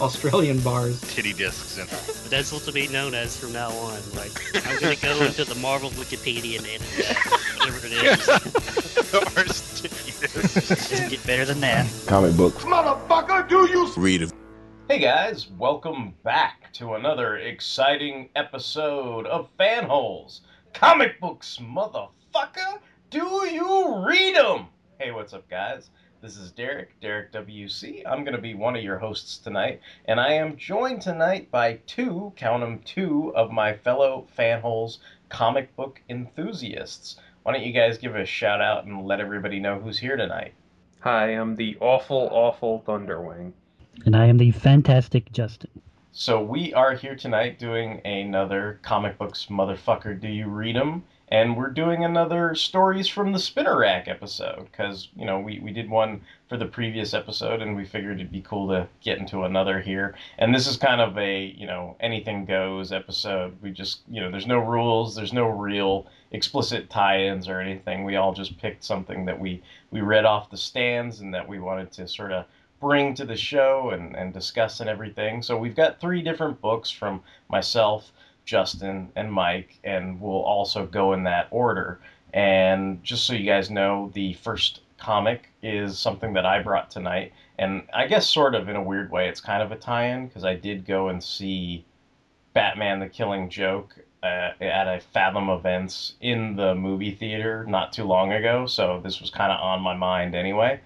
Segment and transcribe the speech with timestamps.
[0.00, 1.00] Australian bars.
[1.12, 4.00] Titty discs in But that's what to be known as from now on.
[4.16, 4.32] Like,
[4.66, 7.16] I'm going to go into the Marvel Wikipedia and edit that.
[7.58, 8.26] Whatever it is.
[10.90, 11.86] Doesn't get better than that.
[12.06, 12.64] Comic books.
[12.64, 14.30] Motherfucker, do you Read them.
[14.88, 20.40] Hey guys, welcome back to another exciting episode of Fanholes.
[20.72, 22.80] Comic books, motherfucker!
[23.10, 24.66] Do you read them?
[24.98, 25.90] Hey, what's up, guys?
[26.22, 28.02] This is Derek, Derek WC.
[28.06, 31.78] I'm going to be one of your hosts tonight, and I am joined tonight by
[31.86, 34.98] two, count 'em, two of my fellow Fanholes
[35.30, 37.18] comic book enthusiasts.
[37.42, 40.52] Why don't you guys give a shout out and let everybody know who's here tonight?
[40.98, 43.52] Hi, I'm the awful, awful Thunderwing.
[44.04, 45.70] And I am the fantastic Justin.
[46.12, 51.56] So we are here tonight doing another comic books motherfucker do you read 'em and
[51.56, 55.88] we're doing another stories from the spinner rack episode because you know we, we did
[55.88, 59.80] one for the previous episode and we figured it'd be cool to get into another
[59.80, 60.16] here.
[60.38, 63.56] And this is kind of a you know anything goes episode.
[63.62, 68.04] We just you know there's no rules there's no real explicit tie-ins or anything.
[68.04, 71.60] We all just picked something that we we read off the stands and that we
[71.60, 72.46] wanted to sort of
[72.80, 75.42] bring to the show and, and discuss and everything.
[75.42, 78.10] So we've got three different books from myself,
[78.50, 82.00] Justin, and Mike, and we'll also go in that order.
[82.34, 87.32] And just so you guys know, the first comic is something that I brought tonight.
[87.58, 90.26] And I guess, sort of in a weird way, it's kind of a tie in
[90.26, 91.84] because I did go and see
[92.52, 93.94] Batman the Killing Joke
[94.24, 98.66] uh, at a Fathom Events in the movie theater not too long ago.
[98.66, 100.80] So this was kind of on my mind anyway.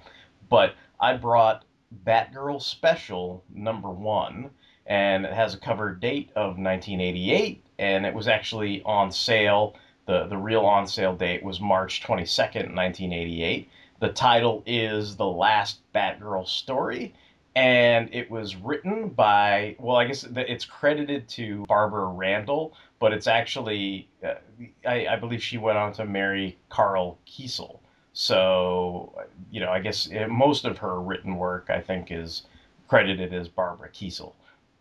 [0.50, 1.64] But I brought
[2.04, 4.50] Batgirl Special number one,
[4.87, 9.77] and it has a cover date of 1988, and it was actually on sale.
[10.06, 13.69] The, the real on sale date was March 22nd, 1988.
[14.00, 17.15] The title is The Last Batgirl Story,
[17.56, 23.27] and it was written by, well, I guess it's credited to Barbara Randall, but it's
[23.27, 24.34] actually, uh,
[24.87, 27.78] I, I believe she went on to marry Karl Kesel.
[28.12, 29.12] So,
[29.50, 32.43] you know, I guess uh, most of her written work, I think, is
[32.89, 34.34] credited as Barbara Kesel.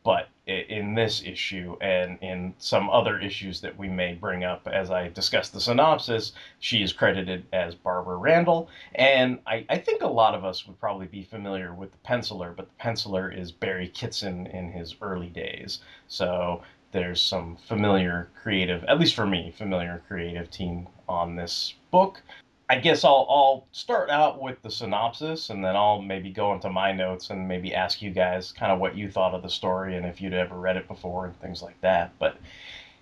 [0.03, 4.91] But in this issue and in some other issues that we may bring up as
[4.91, 8.69] I discuss the synopsis, she is credited as Barbara Randall.
[8.96, 12.53] And I, I think a lot of us would probably be familiar with the penciler,
[12.53, 15.80] but the penciler is Barry Kitson in his early days.
[16.09, 22.22] So there's some familiar creative, at least for me, familiar creative team on this book.
[22.69, 26.69] I guess I'll, I'll start out with the synopsis and then I'll maybe go into
[26.69, 29.97] my notes and maybe ask you guys kind of what you thought of the story
[29.97, 32.18] and if you'd ever read it before and things like that.
[32.19, 32.38] But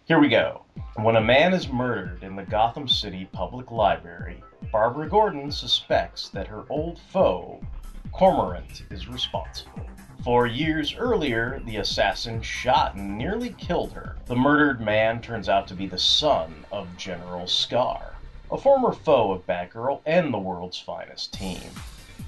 [0.05, 0.63] here we go.
[0.95, 6.47] When a man is murdered in the Gotham City Public Library, Barbara Gordon suspects that
[6.47, 7.61] her old foe,
[8.11, 9.85] Cormorant, is responsible.
[10.23, 14.17] Four years earlier, the assassin shot and nearly killed her.
[14.25, 18.10] The murdered man turns out to be the son of General Scar
[18.51, 21.62] a former foe of Batgirl and the world's finest team.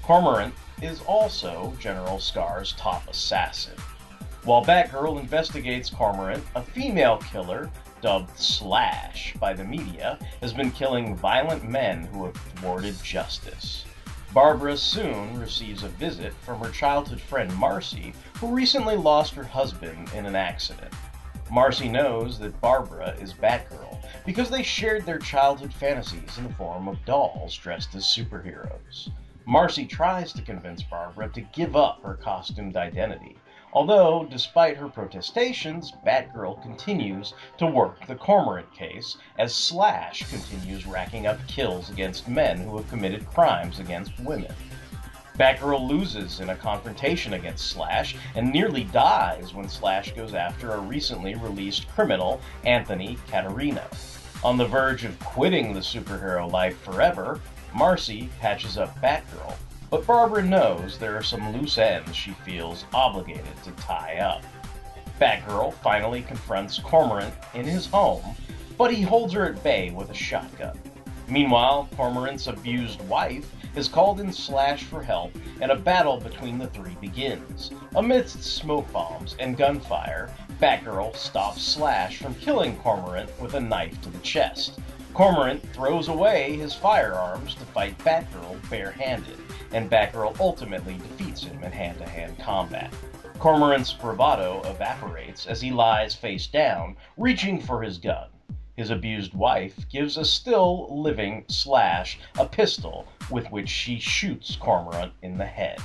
[0.02, 3.74] Cormorant is also General Scar's top assassin.
[4.44, 7.70] While Batgirl investigates Cormorant, a female killer,
[8.00, 13.84] dubbed Slash by the media, has been killing violent men who have thwarted justice.
[14.32, 20.10] Barbara soon receives a visit from her childhood friend Marcy, who recently lost her husband
[20.14, 20.92] in an accident.
[21.50, 23.83] Marcy knows that Barbara is Batgirl
[24.24, 29.10] because they shared their childhood fantasies in the form of dolls dressed as superheroes.
[29.46, 33.36] Marcy tries to convince Barbara to give up her costumed identity,
[33.74, 41.26] although, despite her protestations, Batgirl continues to work the Cormorant case as Slash continues racking
[41.26, 44.54] up kills against men who have committed crimes against women.
[45.38, 50.78] Batgirl loses in a confrontation against Slash and nearly dies when Slash goes after a
[50.78, 53.84] recently released criminal, Anthony Catarino.
[54.44, 57.40] On the verge of quitting the superhero life forever,
[57.74, 59.56] Marcy patches up Batgirl,
[59.90, 64.44] but Barbara knows there are some loose ends she feels obligated to tie up.
[65.20, 68.36] Batgirl finally confronts Cormorant in his home,
[68.78, 70.78] but he holds her at bay with a shotgun.
[71.26, 76.68] Meanwhile, Cormorant's abused wife is called in Slash for help, and a battle between the
[76.68, 77.70] three begins.
[77.96, 80.30] Amidst smoke bombs and gunfire,
[80.60, 84.78] Batgirl stops Slash from killing Cormorant with a knife to the chest.
[85.12, 89.38] Cormorant throws away his firearms to fight Batgirl barehanded,
[89.72, 92.92] and Batgirl ultimately defeats him in hand to hand combat.
[93.38, 98.28] Cormorant's bravado evaporates as he lies face down, reaching for his gun.
[98.76, 105.12] His abused wife gives a still living Slash a pistol with which she shoots Cormorant
[105.22, 105.78] in the head.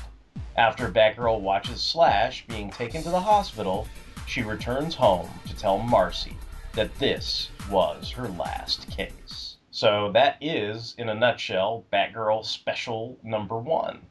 [0.56, 3.88] After Batgirl watches Slash being taken to the hospital,
[4.27, 6.36] she returns home to tell Marcy
[6.74, 9.57] that this was her last case.
[9.71, 14.01] So that is, in a nutshell, Batgirl Special Number One.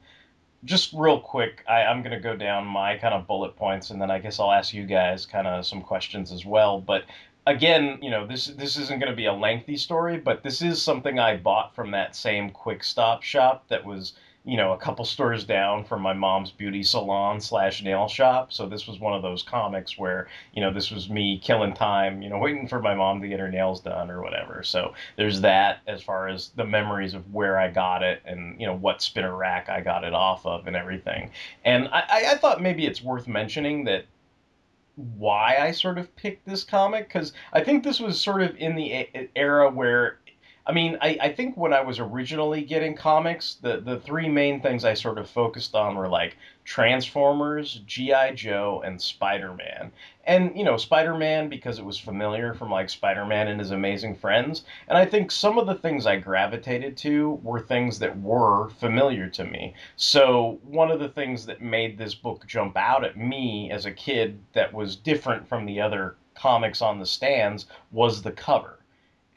[0.64, 4.00] Just real quick, I, I'm going to go down my kind of bullet points, and
[4.00, 6.80] then I guess I'll ask you guys kind of some questions as well.
[6.80, 7.04] But
[7.48, 10.80] again, you know, this this isn't going to be a lengthy story, but this is
[10.80, 14.12] something I bought from that same quick stop shop that was,
[14.44, 18.52] you know, a couple stores down from my mom's beauty salon slash nail shop.
[18.52, 22.20] So this was one of those comics where, you know, this was me killing time,
[22.20, 24.62] you know, waiting for my mom to get her nails done or whatever.
[24.62, 28.66] So there's that as far as the memories of where I got it and, you
[28.66, 31.30] know, what spinner rack I got it off of and everything.
[31.64, 34.04] And I, I thought maybe it's worth mentioning that
[34.98, 38.74] why I sort of picked this comic because I think this was sort of in
[38.74, 40.18] the era where,
[40.68, 44.60] I mean, I, I think when I was originally getting comics, the, the three main
[44.60, 46.36] things I sort of focused on were like
[46.66, 48.34] Transformers, G.I.
[48.34, 49.90] Joe, and Spider Man.
[50.24, 53.70] And, you know, Spider Man because it was familiar from like Spider Man and his
[53.70, 54.64] amazing friends.
[54.88, 59.30] And I think some of the things I gravitated to were things that were familiar
[59.30, 59.72] to me.
[59.96, 63.90] So, one of the things that made this book jump out at me as a
[63.90, 68.77] kid that was different from the other comics on the stands was the cover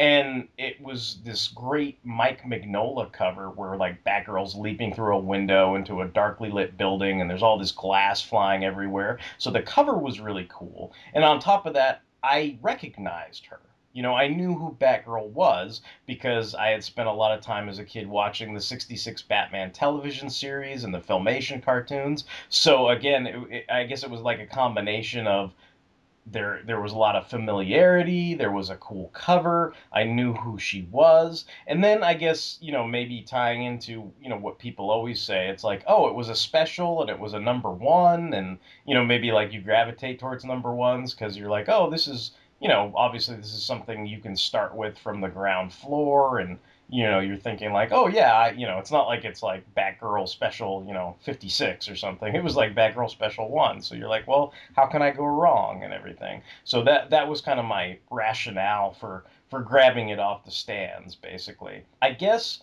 [0.01, 5.75] and it was this great Mike Mignola cover where like Batgirl's leaping through a window
[5.75, 9.19] into a darkly lit building and there's all this glass flying everywhere.
[9.38, 10.92] So the cover was really cool.
[11.13, 13.59] And on top of that, I recognized her.
[13.94, 17.69] You know, I knew who Batgirl was because I had spent a lot of time
[17.69, 22.24] as a kid watching the 66 Batman television series and the Filmation cartoons.
[22.50, 25.53] So again, it, it, I guess it was like a combination of
[26.27, 30.59] there there was a lot of familiarity there was a cool cover i knew who
[30.59, 31.45] she was.
[31.65, 35.50] And then i guess you know maybe tying into you know what people always say
[35.50, 38.94] it's like oh it was a special and it was a number one and you
[38.94, 42.67] know maybe like you gravitate towards number ones because you're like oh this is you
[42.67, 46.59] know obviously this is something you can start with from the ground floor and
[46.91, 49.63] you know, you're thinking like, oh yeah, I, you know, it's not like it's like
[49.75, 52.35] Batgirl Special, you know, 56 or something.
[52.35, 53.81] It was like Batgirl Special One.
[53.81, 56.41] So you're like, well, how can I go wrong and everything?
[56.65, 61.15] So that that was kind of my rationale for for grabbing it off the stands,
[61.15, 61.83] basically.
[62.01, 62.61] I guess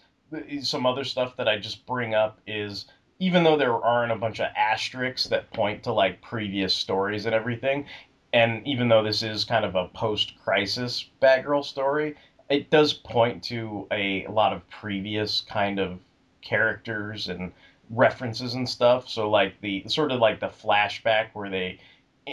[0.61, 2.85] some other stuff that I just bring up is
[3.19, 7.35] even though there aren't a bunch of asterisks that point to like previous stories and
[7.35, 7.87] everything,
[8.35, 12.15] and even though this is kind of a post-crisis Batgirl story,
[12.49, 15.99] it does point to a, a lot of previous kind of
[16.41, 17.53] characters and
[17.91, 19.09] references and stuff.
[19.09, 21.79] So like the sort of like the flashback where they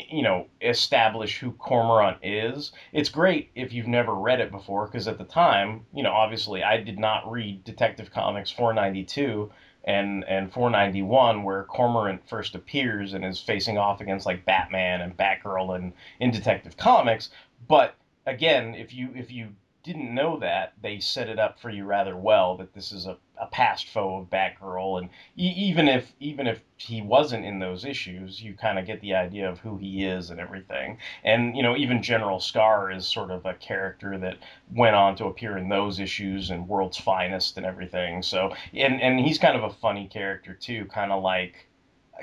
[0.10, 2.72] you know establish who Cormorant is.
[2.92, 6.64] It's great if you've never read it before because at the time, you know, obviously
[6.64, 9.52] I did not read Detective Comics 492
[9.86, 15.16] and and 491 where Cormorant first appears and is facing off against like Batman and
[15.16, 17.30] Batgirl and in Detective Comics,
[17.68, 17.96] but
[18.26, 19.50] again, if you if you
[19.86, 23.18] didn't know that, they set it up for you rather well that this is a,
[23.38, 27.86] a past foe of Batgirl, and e- even if even if he wasn't in those
[27.86, 30.98] issues, you kind of get the idea of who he is and everything.
[31.24, 34.38] And you know, even General Scar is sort of a character that
[34.74, 38.24] went on to appear in those issues and World's Finest and everything.
[38.24, 41.68] So, and and he's kind of a funny character too, kind of like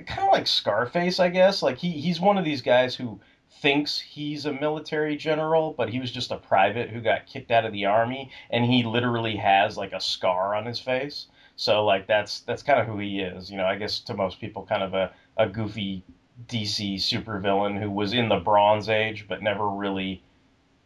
[0.07, 1.63] kind of like Scarface, I guess.
[1.63, 3.21] Like he he's one of these guys who
[3.61, 7.65] thinks he's a military general, but he was just a private who got kicked out
[7.65, 11.27] of the army, and he literally has like a scar on his face.
[11.57, 13.51] So like that's that's kind of who he is.
[13.51, 16.03] You know, I guess to most people, kind of a, a goofy
[16.49, 20.23] DC supervillain who was in the Bronze Age but never really,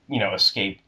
[0.09, 0.83] you know, escaped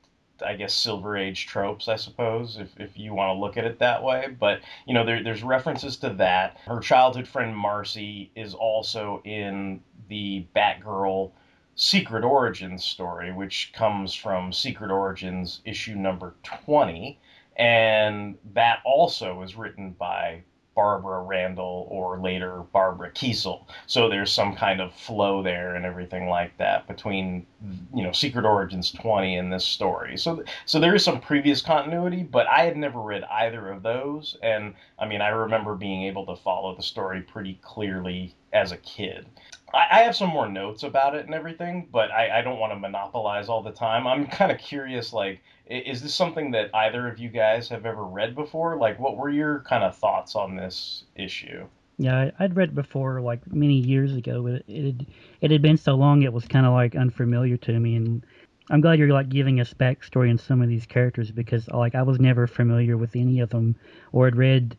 [0.45, 3.79] I guess Silver Age tropes, I suppose, if, if you want to look at it
[3.81, 4.29] that way.
[4.39, 6.59] But you know, there, there's references to that.
[6.67, 11.33] Her childhood friend Marcy is also in the Batgirl
[11.81, 17.21] Secret Origins story, which comes from Secret Origins issue number 20.
[17.55, 20.43] And that also is written by
[20.75, 23.67] Barbara Randall or later Barbara Kesel.
[23.87, 27.47] So there's some kind of flow there and everything like that between
[27.95, 30.17] you know Secret Origins 20 and this story.
[30.17, 34.37] So so there is some previous continuity, but I had never read either of those
[34.43, 38.77] and I mean I remember being able to follow the story pretty clearly as a
[38.79, 39.27] kid.
[39.75, 42.73] I, I have some more notes about it and everything, but I, I don't want
[42.73, 44.07] to monopolize all the time.
[44.07, 48.05] I'm kind of curious, like, is this something that either of you guys have ever
[48.05, 48.79] read before?
[48.79, 51.67] Like, what were your kind of thoughts on this issue?
[51.99, 55.07] Yeah, I'd read it before, like many years ago, but it had,
[55.41, 57.97] it had been so long it was kind of like unfamiliar to me.
[57.97, 58.25] And
[58.71, 62.03] I'm glad you're like giving us backstory on some of these characters because like I
[62.03, 63.75] was never familiar with any of them
[64.13, 64.77] or had read,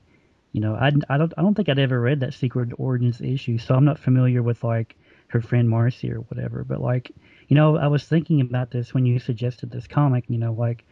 [0.51, 3.57] you know, I, I don't I don't think I'd ever read that Secret Origins issue,
[3.57, 4.95] so I'm not familiar with like
[5.27, 6.63] her friend Marcy or whatever.
[6.63, 7.11] But like,
[7.47, 10.25] you know, I was thinking about this when you suggested this comic.
[10.27, 10.85] You know, like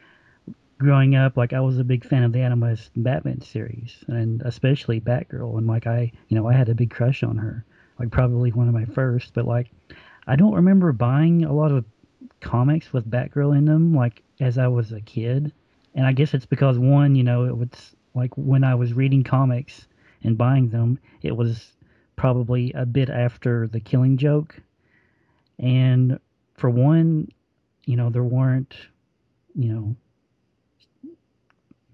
[0.78, 5.02] growing up, like I was a big fan of the West Batman series, and especially
[5.02, 7.66] Batgirl, and like I, you know, I had a big crush on her,
[8.00, 9.34] like probably one of my first.
[9.34, 9.72] But like,
[10.28, 11.84] I don't remember buying a lot of
[12.42, 15.52] comics with Batgirl in them, like as I was a kid,
[15.96, 19.24] and I guess it's because one, you know, it was like when I was reading
[19.24, 19.88] comics
[20.24, 21.74] and buying them, it was
[22.16, 24.60] probably a bit after the Killing Joke,
[25.60, 26.20] and
[26.56, 27.30] for one,
[27.86, 28.76] you know, there weren't,
[29.56, 29.96] you know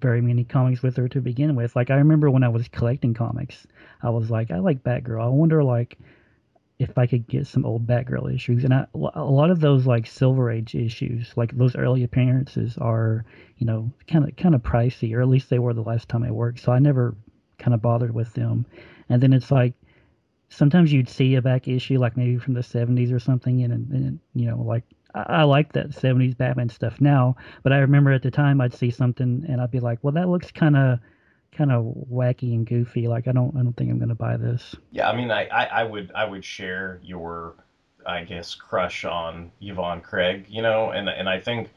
[0.04, 1.78] very many comics with her to begin with.
[1.78, 3.66] Like I remember when I was collecting comics,
[4.04, 5.24] I was like, I like Batgirl.
[5.24, 5.98] I wonder like
[6.84, 8.64] if I could get some old Batgirl issues.
[8.64, 13.26] And I, a lot of those like Silver Age issues, like those early appearances, are
[13.58, 16.24] you know kind of kind of pricey, or at least they were the last time
[16.24, 16.60] I worked.
[16.60, 17.16] So I never
[17.58, 18.66] kind of bothered with them.
[19.10, 19.74] And then it's like
[20.50, 24.20] sometimes you'd see a back issue like maybe from the 70s or something, and, and
[24.36, 24.84] you know like
[25.16, 28.74] I, I like that 70s Batman stuff now, but I remember at the time I'd
[28.74, 31.00] see something and I'd be like, well, that looks kind of
[31.56, 33.08] kind of wacky and goofy.
[33.08, 34.76] Like I don't I don't think I'm gonna buy this.
[34.92, 37.56] Yeah, I mean, I, I, I would I would share your,
[38.06, 41.70] I guess, crush on Yvonne Craig, you know, and and I think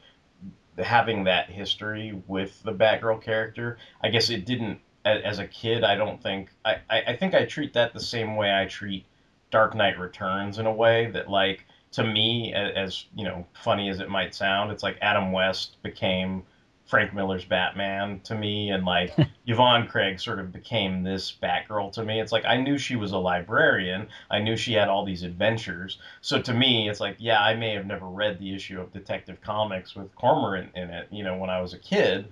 [0.77, 5.83] having that history with the Batgirl character, I guess it didn't as a kid.
[5.83, 9.05] I don't think I, I, I think I treat that the same way I treat
[9.51, 13.99] Dark Knight Returns in a way that like to me, as you know, funny as
[13.99, 16.43] it might sound, it's like Adam West became
[16.87, 19.13] Frank Miller's Batman to me, and like
[19.45, 22.19] Yvonne Craig sort of became this Batgirl to me.
[22.19, 25.99] It's like I knew she was a librarian, I knew she had all these adventures.
[26.21, 29.41] So to me, it's like, yeah, I may have never read the issue of Detective
[29.41, 32.29] Comics with Cormorant in it, you know, when I was a kid,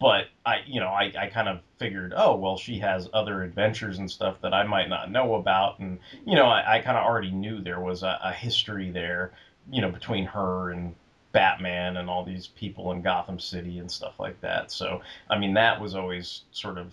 [0.00, 3.98] but I, you know, I, I kind of figured, oh, well, she has other adventures
[3.98, 5.80] and stuff that I might not know about.
[5.80, 9.32] And, you know, I, I kind of already knew there was a, a history there,
[9.70, 10.94] you know, between her and
[11.38, 14.72] Batman and all these people in Gotham City and stuff like that.
[14.72, 16.92] So, I mean, that was always sort of,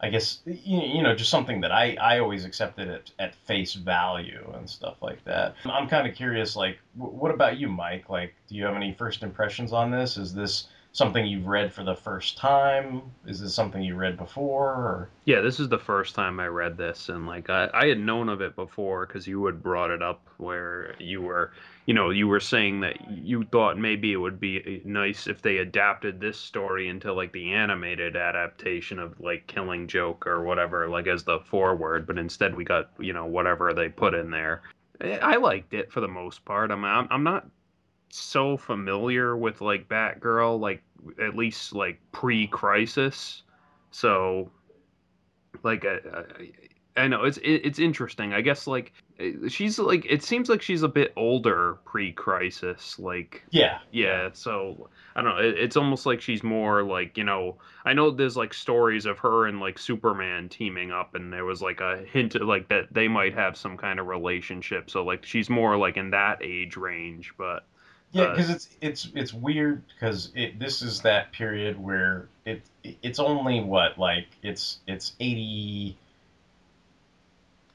[0.00, 4.52] I guess, you, know, just something that I, I always accepted at, at face value
[4.56, 5.54] and stuff like that.
[5.64, 8.08] I'm kind of curious, like, what about you, Mike?
[8.08, 10.16] Like, do you have any first impressions on this?
[10.16, 13.02] Is this something you've read for the first time?
[13.24, 14.66] Is this something you read before?
[14.66, 15.10] Or?
[15.26, 18.28] Yeah, this is the first time I read this, and like I, I had known
[18.28, 21.52] of it before because you had brought it up where you were,
[21.86, 25.42] you know, you were saying that you thought maybe it would be eh, nice if
[25.42, 30.88] they adapted this story into like the animated adaptation of like Killing Joke or whatever,
[30.88, 34.62] like as the forward, but instead we got you know whatever they put in there.
[35.00, 36.70] Eh, I liked it for the most part.
[36.70, 37.46] I'm I'm not
[38.10, 40.82] so familiar with like Batgirl, like
[41.22, 43.42] at least like pre-crisis.
[43.90, 44.50] So,
[45.62, 45.98] like, I,
[46.96, 48.32] I, I know it's it, it's interesting.
[48.32, 52.98] I guess like Uh, she's like it seems like she's a bit older pre-crisis.
[52.98, 54.30] Like, yeah, yeah.
[54.32, 55.42] So I don't know.
[55.42, 57.56] It, it's almost like she's more like you know.
[57.84, 61.60] I know there's like stories of her and like Superman teaming up, and there was
[61.60, 64.90] like a hint of, like that they might have some kind of relationship.
[64.90, 67.64] So like she's more like in that age range, but.
[68.12, 72.62] Yeah, uh, because it's it's it's weird because it this is that period where it
[72.82, 75.96] it's only what like it's it's 80,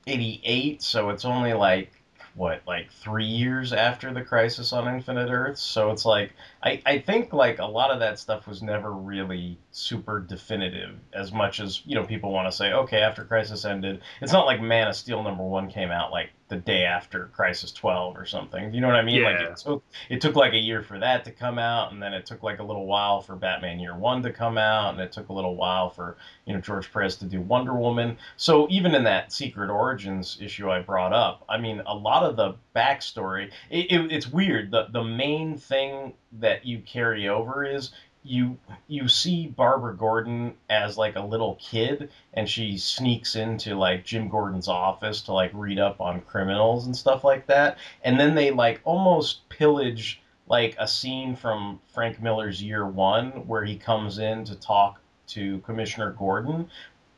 [0.08, 1.92] 88, so it's only like
[2.36, 5.62] what like three years after the crisis on Infinite Earths.
[5.62, 6.32] So it's like
[6.66, 11.32] I I think like a lot of that stuff was never really super definitive as
[11.32, 14.02] much as you know people want to say okay after Crisis ended.
[14.22, 17.72] It's not like Man of Steel number one came out like the day after Crisis
[17.72, 18.72] 12 or something.
[18.74, 19.24] You know what I mean?
[19.24, 19.50] Like Yeah.
[19.52, 22.26] it took it took like a year for that to come out, and then it
[22.26, 25.30] took like a little while for Batman Year One to come out, and it took
[25.30, 28.18] a little while for you know George Perez to do Wonder Woman.
[28.38, 32.36] So even in that Secret Origins issue I brought up, I mean a lot of
[32.36, 33.52] the backstory.
[33.70, 34.72] It, it, it's weird.
[34.72, 37.92] The the main thing that you carry over is
[38.26, 44.04] you you see Barbara Gordon as like a little kid and she sneaks into like
[44.04, 47.78] Jim Gordon's office to like read up on criminals and stuff like that.
[48.04, 53.64] And then they like almost pillage like a scene from Frank Miller's Year 1 where
[53.64, 56.70] he comes in to talk to Commissioner Gordon.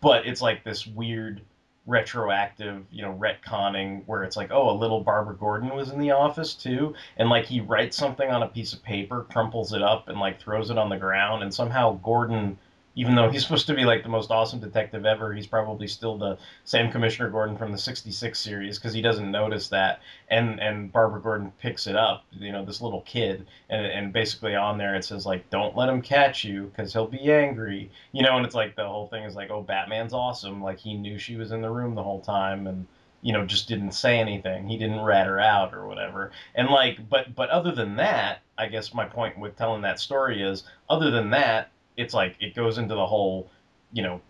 [0.01, 1.41] But it's like this weird
[1.88, 6.12] retroactive, you know, retconning where it's like, oh, a little Barbara Gordon was in the
[6.12, 10.10] office too, and like he writes something on a piece of paper, crumples it up,
[10.10, 12.60] and like throws it on the ground, and somehow Gordon,
[12.98, 16.18] even though he's supposed to be like the most awesome detective ever, he's probably still
[16.18, 20.92] the same Commissioner Gordon from the '66 series because he doesn't notice that, and and
[20.92, 24.96] Barbara Gordon picks it up, you know, this little kid, and and basically on there
[24.96, 28.46] it says like, don't let him catch you because he'll be angry, you know, and
[28.46, 31.51] it's like the whole thing is like, oh, Batman's awesome, like he knew she was
[31.51, 32.88] in the room the whole time, and
[33.22, 34.68] you know just didn't say anything.
[34.68, 36.32] He didn't rat her out or whatever.
[36.56, 40.42] And like but but other than that i guess my point with telling that story
[40.42, 43.50] is other than that it's like it goes into the whole
[43.92, 44.22] you know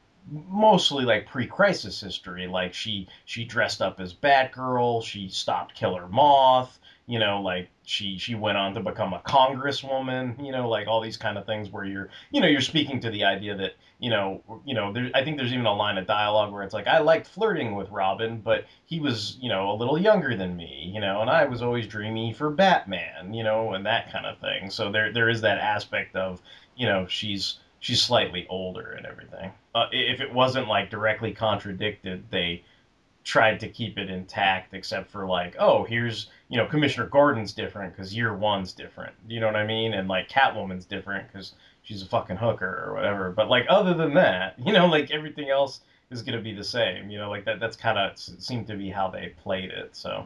[0.50, 2.48] mostly like pre-crisis history.
[2.48, 5.04] Like she she dressed up as batgirl.
[5.04, 6.80] She stopped killer moth.
[7.06, 11.02] You know like she she went on to become a congresswoman you know like all
[11.02, 14.10] these kind of things where you're you know you're speaking to the idea that you
[14.10, 16.88] know you know there, i think there's even a line of dialogue where it's like
[16.88, 20.92] i liked flirting with robin but he was you know a little younger than me
[20.94, 24.38] you know and i was always dreamy for batman you know and that kind of
[24.40, 24.70] thing.
[24.70, 26.42] So there there is that aspect of
[26.76, 29.52] you know she's she's slightly older and everything.
[29.74, 32.64] Uh, if it wasn't like directly contradicted they
[33.28, 37.92] tried to keep it intact except for like oh here's you know commissioner gordon's different
[37.94, 41.52] because year one's different you know what i mean and like catwoman's different because
[41.84, 45.50] she's a fucking hooker or whatever but like other than that you know like everything
[45.50, 48.66] else is going to be the same you know like that that's kind of seemed
[48.66, 50.26] to be how they played it so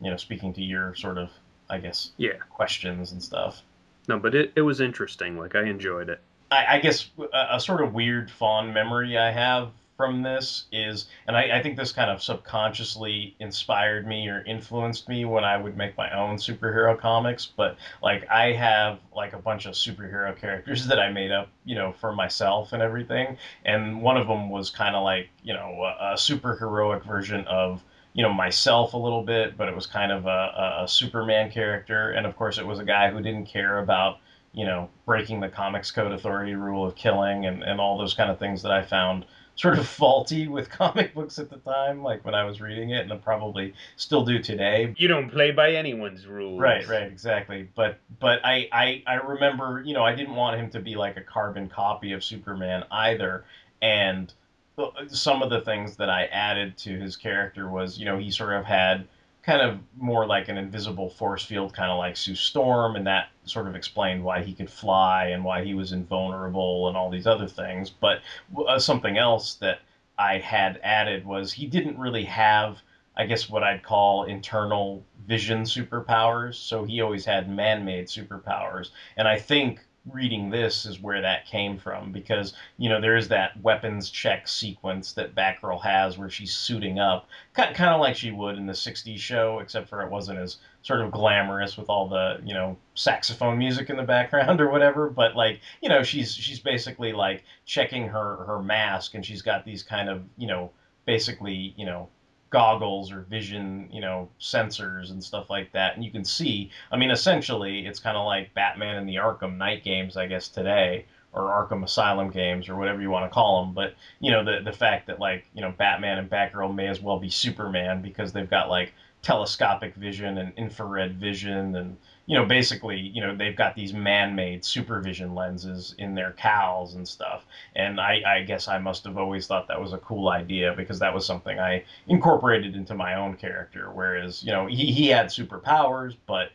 [0.00, 1.30] you know speaking to your sort of
[1.70, 2.32] i guess Yeah.
[2.50, 3.62] questions and stuff
[4.08, 5.38] No, but it, it was interesting.
[5.38, 6.18] Like I enjoyed it.
[6.50, 9.70] I, I guess a, a sort of weird fond memory I have
[10.02, 15.08] from this is, and I, I think this kind of subconsciously inspired me or influenced
[15.08, 17.46] me when I would make my own superhero comics.
[17.46, 21.76] But like I have like a bunch of superhero characters that I made up, you
[21.76, 23.36] know, for myself and everything.
[23.64, 27.46] And one of them was kind of like, you know, a, a super heroic version
[27.46, 27.84] of
[28.14, 32.10] you know myself a little bit, but it was kind of a, a, Superman character,
[32.10, 34.18] and of course it was a guy who didn't care about
[34.52, 38.30] you know breaking the Comics Code Authority rule of killing and, and all those kind
[38.30, 39.24] of things that I found
[39.62, 43.02] sort of faulty with comic books at the time, like when I was reading it,
[43.02, 44.92] and I probably still do today.
[44.98, 46.60] You don't play by anyone's rules.
[46.60, 47.68] Right, right, exactly.
[47.76, 51.16] But but I, I I remember, you know, I didn't want him to be like
[51.16, 53.44] a carbon copy of Superman either,
[53.80, 54.32] and
[54.76, 58.32] uh, some of the things that I added to his character was, you know, he
[58.32, 59.06] sort of had
[59.42, 63.28] kind of more like an invisible force field, kind of like Sue Storm, and that
[63.44, 67.26] sort of explained why he could fly and why he was invulnerable and all these
[67.26, 67.90] other things.
[67.90, 68.20] But
[68.66, 69.80] uh, something else that
[70.16, 72.78] I had added was he didn't really have,
[73.16, 76.54] I guess, what I'd call internal vision superpowers.
[76.54, 78.90] So he always had man made superpowers.
[79.16, 83.28] And I think reading this is where that came from because you know there is
[83.28, 88.32] that weapons check sequence that Batgirl has where she's suiting up kind of like she
[88.32, 92.08] would in the 60s show except for it wasn't as sort of glamorous with all
[92.08, 96.34] the you know saxophone music in the background or whatever but like you know she's
[96.34, 100.68] she's basically like checking her her mask and she's got these kind of you know
[101.04, 102.08] basically you know
[102.52, 105.96] goggles or vision, you know, sensors and stuff like that.
[105.96, 109.56] And you can see, I mean, essentially, it's kind of like Batman in the Arkham
[109.56, 113.64] Knight games, I guess, today, or Arkham Asylum games, or whatever you want to call
[113.64, 113.74] them.
[113.74, 117.00] But, you know, the, the fact that, like, you know, Batman and Batgirl may as
[117.00, 122.44] well be Superman because they've got, like, telescopic vision and infrared vision and you know
[122.44, 127.44] basically you know they've got these man-made supervision lenses in their cowls and stuff.
[127.74, 130.98] And I, I guess i must have always thought that was a cool idea because
[131.00, 133.90] that was something i incorporated into my own character.
[133.92, 136.50] Whereas you know he, he had superpowers but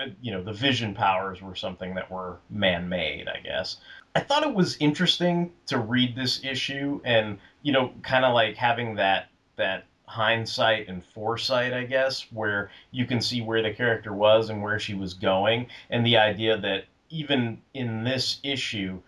[0.00, 3.78] uh, you know the vision powers were something that were man-made i guess.
[4.14, 8.56] I thought it was interesting to read this issue and you know kind of like
[8.56, 14.12] having that that hindsight and foresight, I guess, where you can see where the character
[14.12, 19.00] was and where she was going, and the idea that even in this issue,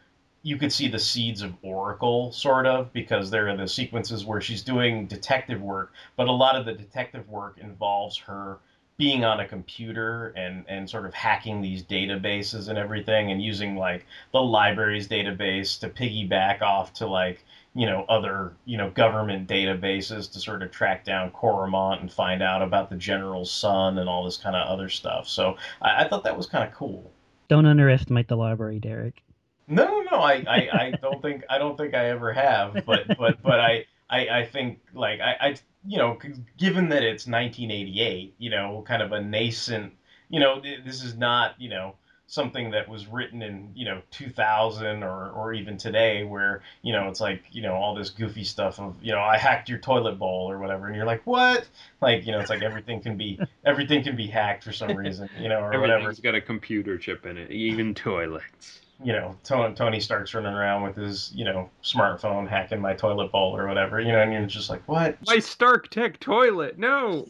[0.43, 4.41] you could see the seeds of Oracle, sort of, because there are the sequences where
[4.41, 8.59] she's doing detective work, but a lot of the detective work involves her
[9.01, 13.75] being on a computer and, and sort of hacking these databases and everything and using
[13.75, 17.43] like the library's database to piggyback off to like
[17.75, 22.43] you know other you know government databases to sort of track down Cormorant and find
[22.43, 25.29] out about the general's son and all this kind of other stuff.
[25.29, 27.11] So I, I thought that was kind of cool.
[27.49, 29.23] Don't underestimate the library, Derek.
[29.67, 30.19] No, no, no.
[30.19, 32.85] I, I, I don't think I don't think I ever have.
[32.85, 35.57] But but but I I, I think like I, I
[35.87, 36.19] you know
[36.59, 39.93] given that it's 1988, you know, kind of a nascent,
[40.29, 41.95] you know, this is not you know
[42.31, 47.09] something that was written in you know 2000 or or even today where you know
[47.09, 50.19] it's like you know all this goofy stuff of you know I hacked your toilet
[50.19, 51.69] bowl or whatever and you're like what
[52.01, 55.29] like you know it's like everything can be everything can be hacked for some reason
[55.39, 58.81] you know or whatever Everything's got a computer chip in it, even toilets.
[59.03, 63.33] You know, Tony, Tony Stark's running around with his, you know, smartphone hacking my toilet
[63.33, 65.17] bowl or whatever, you know, and you're just like, what?
[65.27, 67.27] My Stark Tech toilet, no.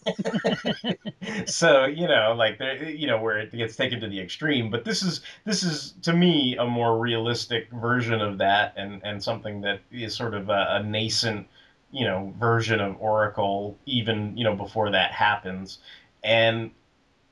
[1.47, 4.71] so you know, like there, you know, where it gets taken to the extreme.
[4.71, 9.23] But this is this is to me a more realistic version of that, and and
[9.23, 11.47] something that is sort of a, a nascent,
[11.93, 15.79] you know, version of Oracle, even you know before that happens,
[16.25, 16.73] and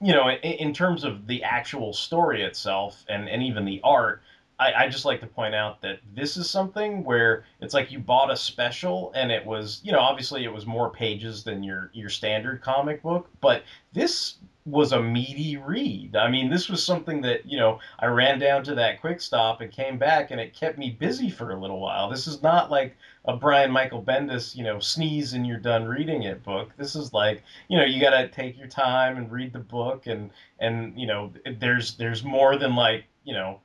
[0.00, 4.22] you know, in, in terms of the actual story itself and, and even the art,
[4.58, 8.00] I, I just like to point out that this is something where it's like you
[8.00, 11.90] bought a special and it was, you know, obviously it was more pages than your,
[11.92, 16.16] your standard comic book, but this was a meaty read.
[16.16, 19.60] I mean, this was something that, you know, I ran down to that quick stop
[19.60, 22.10] and came back and it kept me busy for a little while.
[22.10, 26.24] This is not like a Brian Michael Bendis, you know, sneeze and you're done reading
[26.24, 26.70] it book.
[26.76, 30.06] This is like, you know, you got to take your time and read the book
[30.06, 33.60] and and you know, there's there's more than like, you know,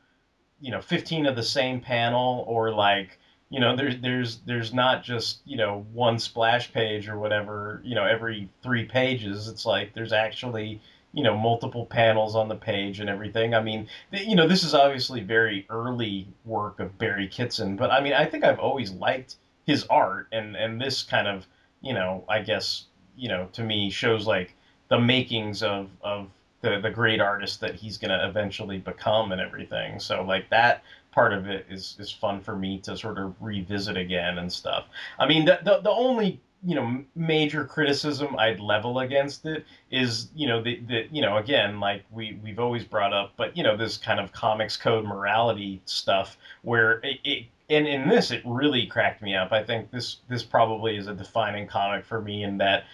[0.64, 5.04] you know, 15 of the same panel or like you know there's there's there's not
[5.04, 9.50] just you know one splash page or whatever you know every three pages.
[9.50, 13.54] It's like there's actually you know multiple panels on the page and everything.
[13.54, 17.92] I mean th- you know this is obviously very early work of barry kitson but
[17.92, 19.36] i mean i think i've always liked
[19.68, 21.46] his art and and this kind of
[21.82, 22.86] you know i guess
[23.18, 24.56] you know to me shows like
[24.90, 26.30] the makings of of
[26.64, 30.00] the the great artist that he's going to eventually become and everything.
[30.00, 33.98] So like that part of it is is fun for me to sort of revisit
[33.98, 34.86] again and stuff.
[35.20, 40.30] I mean the the, the only you know major criticism I'd level against it is
[40.34, 43.64] you know the, the you know again like we we've always brought up but you
[43.64, 48.42] know this kind of comics code morality stuff where it, it and in this it
[48.46, 49.52] really cracked me up.
[49.52, 52.86] I think this this probably is a defining comic for me in that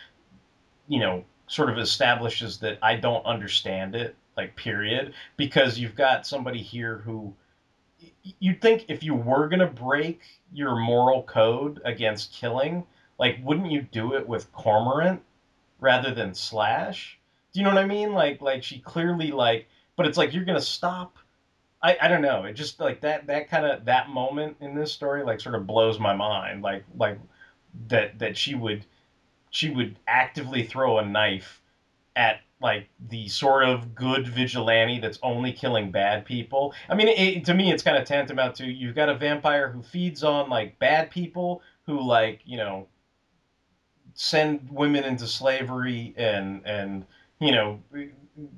[0.88, 6.26] you know sort of establishes that I don't understand it like period because you've got
[6.26, 7.34] somebody here who
[8.40, 10.22] you'd think if you were going to break
[10.54, 12.86] your moral code against killing
[13.18, 15.22] like wouldn't you do it with cormorant
[15.80, 17.20] rather than slash?
[17.52, 18.14] Do you know what i mean?
[18.14, 21.18] Like like she clearly like but it's like you're gonna stop
[21.82, 24.92] i i don't know it just like that that kind of that moment in this
[24.92, 27.18] story like sort of blows my mind like like
[27.88, 28.86] that that she would
[29.50, 31.62] she would actively throw a knife
[32.16, 36.74] at like the sort of good vigilante that's only killing bad people.
[36.90, 39.82] I mean, it, to me, it's kind of tantamount to you've got a vampire who
[39.82, 42.88] feeds on like bad people who like you know
[44.14, 47.06] send women into slavery and and
[47.40, 47.80] you know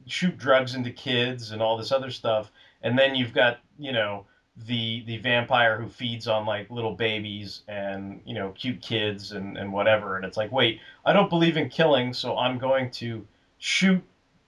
[0.08, 2.52] shoot drugs into kids and all this other stuff
[2.82, 4.26] and then you've got you know
[4.58, 9.58] the the vampire who feeds on like little babies and you know cute kids and
[9.58, 10.16] and whatever.
[10.16, 13.26] And it's like wait i don't believe in killing so i'm going to
[13.60, 14.04] shoot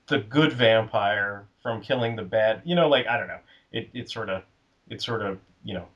[0.07, 3.39] the good vampire from killing the bad you know like i don't know.
[3.71, 4.43] It it sort of
[4.89, 5.87] it sort of you know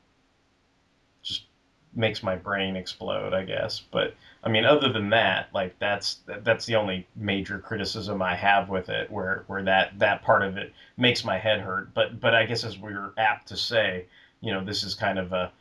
[1.98, 4.14] makes my brain explode i guess but
[4.48, 8.88] I mean, other than that, like that's that's the only major criticism I have with
[8.88, 11.94] it, where where that that part of it makes my head hurt.
[11.94, 14.06] But but I guess as we are apt to say,
[14.40, 15.52] you know, this is kind of a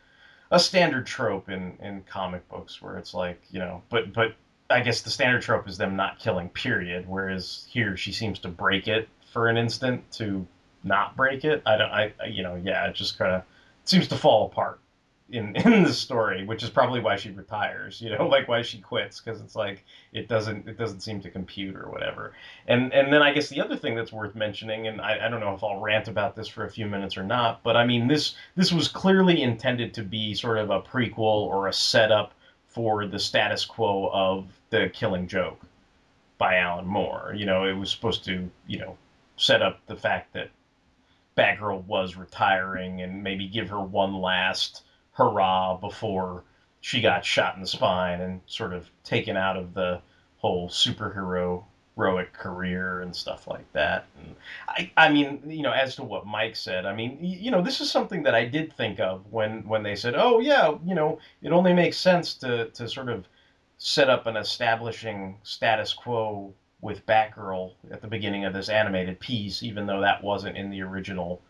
[0.53, 4.35] a standard trope in in comic books where it's like you know, but but
[4.71, 7.09] I guess the standard trope is them not killing, period.
[7.09, 10.47] Whereas here she seems to break it for an instant to
[10.85, 11.61] not break it.
[11.67, 13.43] I don't, I you know, yeah, it just kind of
[13.85, 14.79] seems to fall apart
[15.31, 18.01] in in the story, which is probably why she retires.
[18.01, 21.31] You know, like why she quits because it's like it doesn't it doesn't seem to
[21.31, 22.33] compute or whatever.
[22.69, 25.41] And and then I guess the other thing that's worth mentioning, and I, I don't
[25.41, 28.09] know if I'll rant about this for a few minutes or not, but I mean
[28.09, 32.33] this this was clearly intended to be sort of a prequel or a setup
[32.69, 35.61] for the status quo of the Killing Joke
[36.39, 37.33] by Alan Moore.
[37.35, 38.97] You know, it was supposed to you know
[39.37, 40.51] set up the fact that
[41.37, 44.83] Batgirl was retiring and maybe give her one last
[45.17, 46.43] hurrah before
[46.81, 49.99] she got shot in the spine and sort of taken out of the
[50.39, 51.63] whole superhero
[51.97, 54.05] heroic career and stuff like that.
[54.19, 54.35] And
[54.69, 57.81] I, I mean, you know, as to what Mike said, I mean, you know, this
[57.81, 61.19] is something that I did think of when when they said, "Oh yeah, you know,
[61.43, 63.27] it only makes sense to to sort of
[63.79, 69.63] set up an establishing status quo with Batgirl at the beginning of this animated piece,
[69.63, 71.41] even though that wasn't in the original,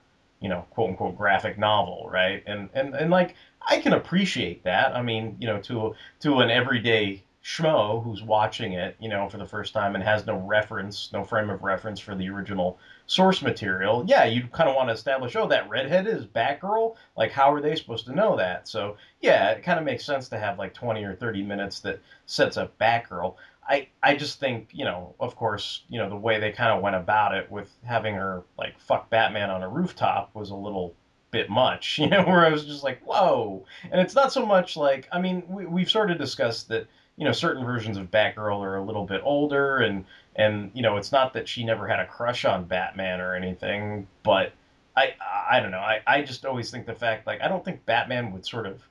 [0.40, 2.42] you know, quote unquote graphic novel, right?
[2.46, 3.34] And and and like
[3.66, 4.94] I can appreciate that.
[4.94, 9.38] I mean, you know, to to an everyday schmo who's watching it, you know, for
[9.38, 13.40] the first time and has no reference, no frame of reference for the original source
[13.40, 16.96] material, yeah, you kind of want to establish, oh, that redhead is Batgirl.
[17.16, 18.66] Like, how are they supposed to know that?
[18.66, 22.00] So, yeah, it kind of makes sense to have like 20 or 30 minutes that
[22.26, 23.36] sets up Batgirl.
[23.68, 26.82] I, I just think, you know, of course, you know, the way they kind of
[26.82, 30.94] went about it with having her like fuck Batman on a rooftop was a little
[31.30, 33.64] bit much, you know, where I was just like, whoa.
[33.90, 37.24] And it's not so much like, I mean, we, we've sort of discussed that you
[37.24, 40.04] know certain versions of Batgirl are a little bit older and
[40.36, 44.06] and you know it's not that she never had a crush on Batman or anything
[44.22, 44.52] but
[44.94, 45.14] I
[45.50, 48.32] I don't know I I just always think the fact like I don't think Batman
[48.32, 48.82] would sort of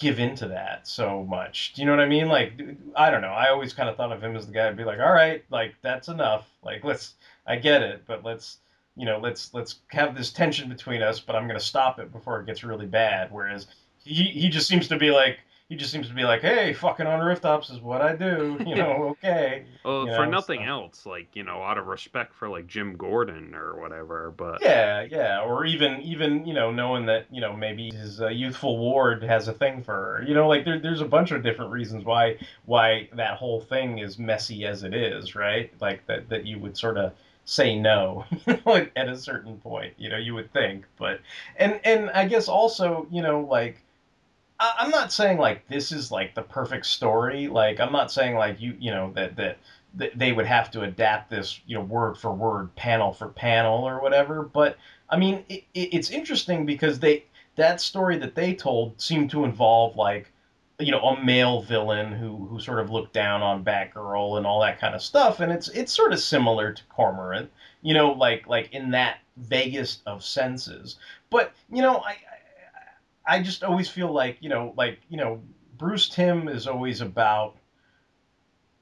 [0.00, 1.74] give into that so much.
[1.74, 2.26] Do you know what I mean?
[2.28, 2.54] Like
[2.96, 3.28] I don't know.
[3.28, 5.44] I always kind of thought of him as the guy who'd be like all right
[5.50, 6.48] like that's enough.
[6.64, 7.14] Like let's
[7.46, 8.58] I get it but let's
[8.96, 12.40] you know let's let's have this tension between us but I'm gonna stop it before
[12.40, 13.30] it gets really bad.
[13.30, 13.66] Whereas
[14.02, 15.38] he he just seems to be like
[15.70, 18.58] he just seems to be like, hey, fucking on rooftops is what I do.
[18.66, 19.64] You know, okay.
[19.84, 22.66] Well, you for know, nothing so- else, like you know, out of respect for like
[22.66, 24.30] Jim Gordon or whatever.
[24.36, 28.28] But Yeah, yeah, or even even you know knowing that you know maybe his uh,
[28.28, 30.24] youthful ward has a thing for her.
[30.26, 33.98] You know, like there, there's a bunch of different reasons why why that whole thing
[33.98, 35.72] is messy as it is, right?
[35.80, 37.12] Like that that you would sort of
[37.44, 39.94] say no you know, at- at a certain point.
[39.98, 41.20] You know, you would think, but
[41.56, 43.80] and and I guess also you know like.
[44.60, 47.48] I'm not saying like this is like the perfect story.
[47.48, 49.58] Like I'm not saying like you you know that that
[50.14, 54.00] they would have to adapt this you know word for word, panel for panel or
[54.02, 54.42] whatever.
[54.42, 54.76] But
[55.08, 57.24] I mean, it, it's interesting because they
[57.56, 60.30] that story that they told seemed to involve like
[60.78, 64.60] you know a male villain who who sort of looked down on Batgirl and all
[64.60, 67.50] that kind of stuff, and it's it's sort of similar to Cormorant,
[67.82, 70.96] you know, like like in that vaguest of senses.
[71.30, 72.16] But you know, I
[73.30, 75.40] I just always feel like you know, like you know,
[75.78, 77.54] Bruce Timm is always about.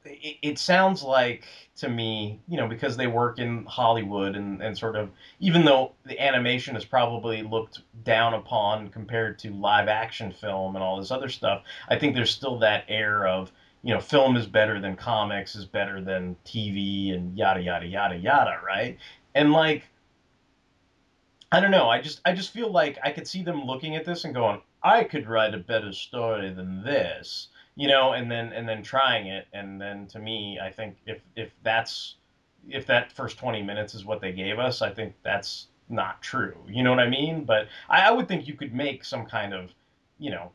[0.07, 1.45] It, it sounds like
[1.77, 5.93] to me, you know, because they work in Hollywood and, and sort of, even though
[6.07, 11.11] the animation is probably looked down upon compared to live action film and all this
[11.11, 14.97] other stuff, I think there's still that air of, you know, film is better than
[14.97, 18.97] comics, is better than TV, and yada yada yada yada, right?
[19.35, 19.83] And like,
[21.51, 21.89] I don't know.
[21.89, 24.61] I just I just feel like I could see them looking at this and going,
[24.83, 29.29] I could write a better story than this, you know, and then and then trying
[29.29, 32.17] it, and then to me, I think if if that's
[32.69, 36.57] if that first twenty minutes is what they gave us, I think that's not true.
[36.69, 37.45] You know what I mean?
[37.45, 39.71] But I, I would think you could make some kind of,
[40.19, 40.53] you know,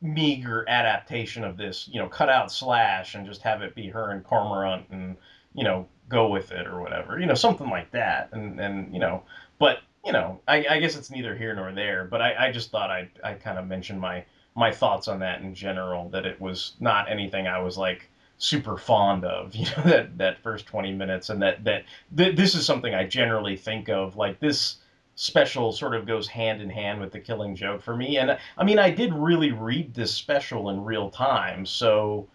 [0.00, 4.10] meager adaptation of this, you know, cut out Slash and just have it be her
[4.10, 5.16] and Cormorant and,
[5.54, 7.20] you know, go with it or whatever.
[7.20, 8.30] You know, something like that.
[8.32, 9.22] And, and you know,
[9.58, 12.70] but, you know, I, I guess it's neither here nor there, but I, I just
[12.70, 16.40] thought I'd, I'd kind of mention my, my thoughts on that in general, that it
[16.40, 20.92] was not anything I was like super fond of, you know, that, that first 20
[20.92, 21.84] minutes and that, that
[22.16, 24.76] th- this is something I generally think of like this,
[25.16, 28.64] special sort of goes hand in hand with the killing joke for me and i
[28.64, 32.26] mean i did really read this special in real time so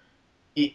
[0.56, 0.74] it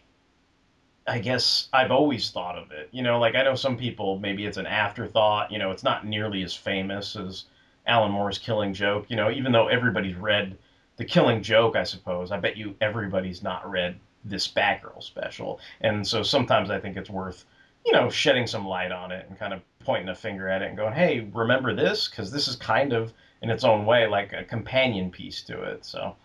[1.07, 4.47] i guess i've always thought of it you know like i know some people maybe
[4.47, 7.45] it's an afterthought you know it's not nearly as famous as
[7.87, 10.57] alan moore's killing joke you know even though everybody's read
[10.97, 16.07] the killing joke i suppose i bet you everybody's not read this batgirl special and
[16.07, 17.45] so sometimes i think it's worth
[17.85, 20.69] you know, shedding some light on it and kind of pointing a finger at it
[20.69, 22.09] and going, hey, remember this?
[22.09, 23.13] Because this is kind of,
[23.43, 25.85] in its own way, like a companion piece to it.
[25.85, 26.17] So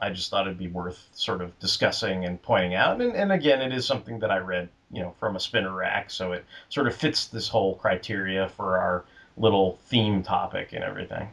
[0.00, 3.00] I just thought it'd be worth sort of discussing and pointing out.
[3.00, 6.10] And, and again, it is something that I read, you know, from a spinner rack.
[6.10, 9.04] So it sort of fits this whole criteria for our
[9.36, 11.28] little theme topic and everything.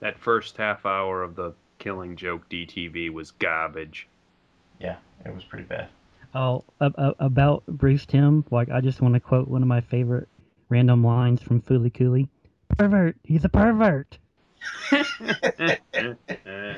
[0.00, 4.06] that first half hour of the Killing Joke DTV was garbage.
[4.80, 5.88] Yeah, it was pretty bad.
[6.34, 9.80] Oh, a- a- about Bruce Timm, like I just want to quote one of my
[9.80, 10.28] favorite
[10.68, 12.28] random lines from Fooly Cooly.
[12.78, 14.18] Pervert, he's a pervert.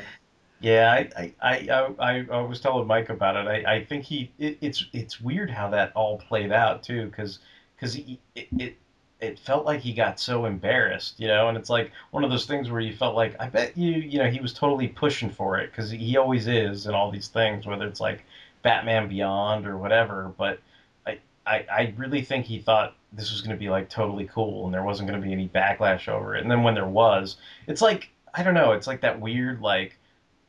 [0.63, 3.67] Yeah, I, I, I, I, was telling Mike about it.
[3.67, 7.41] I, I think he, it, it's, it's weird how that all played out too, because,
[7.77, 8.77] because it, it,
[9.23, 12.45] it felt like he got so embarrassed, you know, and it's like one of those
[12.45, 15.59] things where you felt like I bet you, you know, he was totally pushing for
[15.59, 18.25] it because he always is in all these things, whether it's like
[18.63, 20.33] Batman Beyond or whatever.
[20.37, 20.59] But
[21.07, 24.65] I, I, I really think he thought this was going to be like totally cool
[24.65, 26.43] and there wasn't going to be any backlash over it.
[26.43, 27.37] And then when there was,
[27.69, 29.99] it's like I don't know, it's like that weird like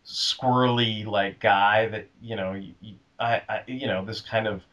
[0.05, 4.63] squirrely like guy that you know, you, I, I, you know, this kind of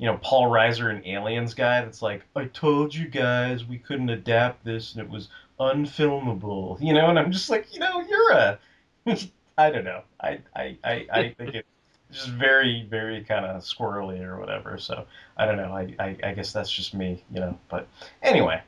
[0.00, 4.08] you know, Paul Reiser and Aliens guy that's like, I told you guys we couldn't
[4.08, 5.28] adapt this and it was
[5.60, 8.58] unfilmable, you know, and I'm just like, you know, you're a,
[9.58, 11.68] I don't know, I, I, I, I think it's
[12.10, 14.78] just very, very kind of squirrely or whatever.
[14.78, 15.04] So
[15.36, 17.86] I don't know, I, I, I guess that's just me, you know, but
[18.22, 18.62] anyway,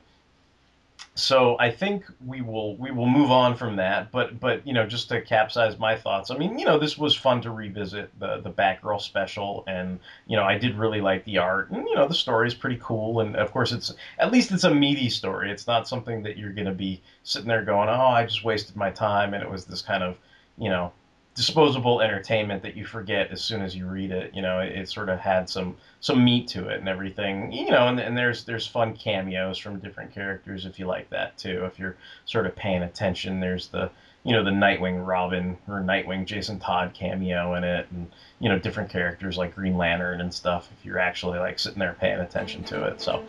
[1.22, 4.10] so I think we will we will move on from that.
[4.10, 7.14] But but you know just to capsize my thoughts, I mean you know this was
[7.14, 11.38] fun to revisit the the Batgirl special, and you know I did really like the
[11.38, 14.50] art, and you know the story is pretty cool, and of course it's at least
[14.50, 15.50] it's a meaty story.
[15.50, 18.90] It's not something that you're gonna be sitting there going, oh I just wasted my
[18.90, 20.16] time, and it was this kind of
[20.58, 20.92] you know
[21.34, 24.34] disposable entertainment that you forget as soon as you read it.
[24.34, 27.50] You know, it, it, sort of had some some meat to it and everything.
[27.52, 31.38] You know, and, and there's there's fun cameos from different characters if you like that
[31.38, 31.64] too.
[31.64, 33.90] If you're sort of paying attention, there's the
[34.24, 38.58] you know the Nightwing Robin or Nightwing Jason Todd cameo in it, and you know
[38.58, 40.68] different characters like Green Lantern and stuff.
[40.78, 43.24] If you're actually like sitting there paying attention to it, so.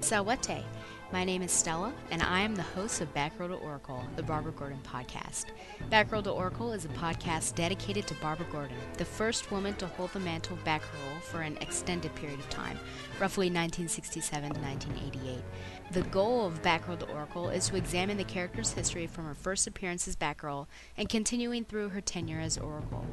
[0.00, 0.62] Sawate.
[1.14, 4.50] My name is Stella, and I am the host of Batgirl to Oracle, the Barbara
[4.50, 5.44] Gordon podcast.
[5.88, 10.12] Batgirl to Oracle is a podcast dedicated to Barbara Gordon, the first woman to hold
[10.12, 12.76] the mantle of Batgirl for an extended period of time,
[13.20, 15.44] roughly 1967 to 1988.
[15.94, 19.68] The goal of Batgirl the Oracle is to examine the character's history from her first
[19.68, 23.06] appearance as Batgirl and continuing through her tenure as Oracle.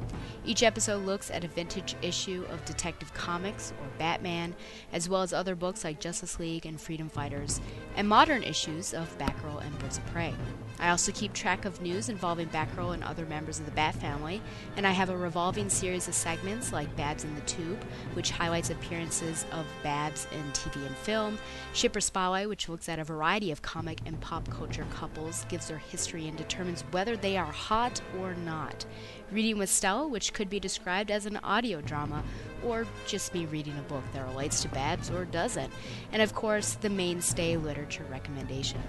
[0.44, 4.56] Each episode looks at a vintage issue of Detective Comics or Batman,
[4.92, 7.60] as well as other books like Justice League and Freedom Fighters,
[7.94, 10.34] and modern issues of Batgirl and Birds of Prey.
[10.78, 14.42] I also keep track of news involving Batgirl and other members of the Bat family,
[14.76, 17.82] and I have a revolving series of segments like Babs in the Tube,
[18.14, 21.38] which highlights appearances of Babs in TV and film,
[21.72, 25.78] Shipper Spotlight, which looks at a variety of comic and pop culture couples, gives their
[25.78, 28.84] history, and determines whether they are hot or not.
[29.30, 32.24] Reading with Stella, which could be described as an audio drama,
[32.64, 35.72] or just me reading a book that relates to Babs or doesn't.
[36.12, 38.82] And of course, the mainstay literature recommendation.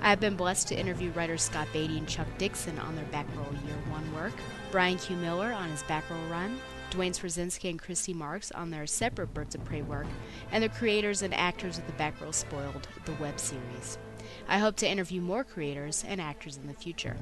[0.00, 3.52] I have been blessed to interview writers Scott Beatty and Chuck Dixon on their Batgirl
[3.66, 4.34] Year One work,
[4.70, 5.16] Brian Q.
[5.16, 9.64] Miller on his Batgirl run, Duane Swierczynski and Christy Marx on their separate Birds of
[9.64, 10.06] Prey work,
[10.52, 13.98] and the creators and actors of the Batgirl Spoiled, the web series.
[14.48, 17.16] I hope to interview more creators and actors in the future.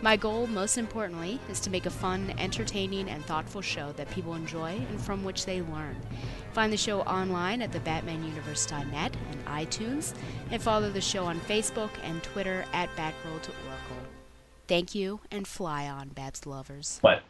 [0.00, 4.34] My goal, most importantly, is to make a fun, entertaining, and thoughtful show that people
[4.34, 5.96] enjoy and from which they learn.
[6.52, 10.14] Find the show online at thebatmanuniverse.net and iTunes,
[10.50, 13.96] and follow the show on Facebook and Twitter at Batgirl to Oracle.
[14.68, 16.98] Thank you, and fly on, Babs lovers.
[17.02, 17.22] But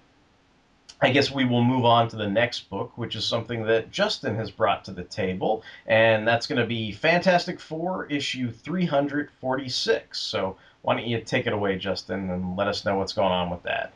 [1.05, 4.37] I guess we will move on to the next book, which is something that Justin
[4.37, 10.21] has brought to the table, and that's going to be Fantastic Four, issue 346.
[10.21, 13.51] So why don't you take it away, Justin, and let us know what's going on
[13.51, 13.93] with that?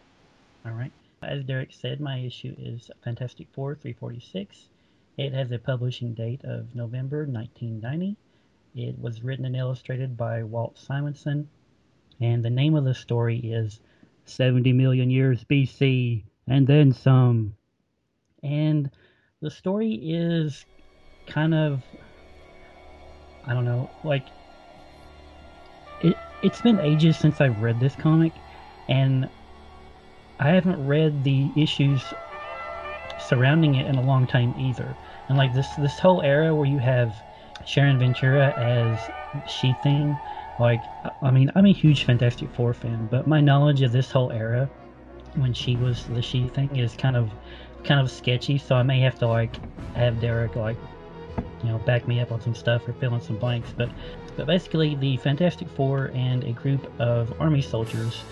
[0.64, 0.90] All right.
[1.22, 4.68] As Derek said, my issue is Fantastic Four 346.
[5.16, 8.16] It has a publishing date of November 1990.
[8.74, 11.48] It was written and illustrated by Walt Simonson,
[12.20, 13.78] and the name of the story is
[14.24, 17.54] 70 million years BC and then some.
[18.42, 18.90] And
[19.40, 20.64] the story is
[21.26, 21.82] kind of
[23.44, 24.32] I don't know, like
[26.00, 28.32] it it's been ages since I've read this comic
[28.88, 29.28] and
[30.38, 32.12] I haven't read the issues
[33.18, 34.96] surrounding it in a long time either.
[35.28, 37.14] And like this this whole era where you have
[37.64, 39.10] Sharon Ventura as
[39.44, 40.20] She Thing,
[40.58, 40.82] like
[41.22, 44.70] I mean I'm a huge Fantastic Four fan, but my knowledge of this whole era
[45.36, 47.30] when she was the she thing is kind of
[47.84, 49.54] kind of sketchy so i may have to like
[49.94, 50.76] have derek like
[51.62, 53.88] you know back me up on some stuff or fill in some blanks but
[54.36, 58.22] but basically the fantastic four and a group of army soldiers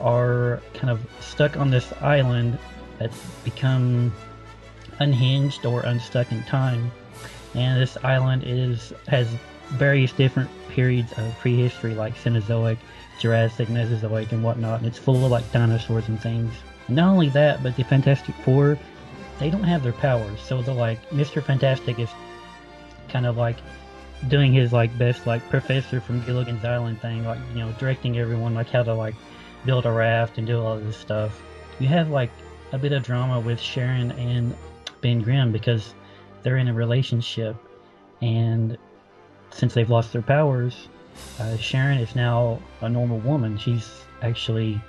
[0.00, 2.58] are kind of stuck on this island
[2.98, 4.12] that's become
[5.00, 6.90] unhinged or unstuck in time
[7.54, 9.28] and this island is has
[9.72, 12.78] various different periods of prehistory like cenozoic
[13.18, 16.52] Jurassic, Mesozoic, and whatnot, and it's full of like dinosaurs and things.
[16.88, 18.78] Not only that, but the Fantastic Four,
[19.38, 20.40] they don't have their powers.
[20.40, 21.42] So the like Mr.
[21.42, 22.10] Fantastic is
[23.08, 23.56] kind of like
[24.28, 28.54] doing his like best like professor from Gilligan's Island thing, like you know directing everyone
[28.54, 29.14] like how to like
[29.64, 31.40] build a raft and do all this stuff.
[31.78, 32.30] You have like
[32.72, 34.54] a bit of drama with Sharon and
[35.00, 35.94] Ben Grimm because
[36.42, 37.56] they're in a relationship
[38.20, 38.76] and
[39.50, 40.88] since they've lost their powers,
[41.38, 43.58] uh, Sharon is now a normal woman.
[43.58, 44.80] She's actually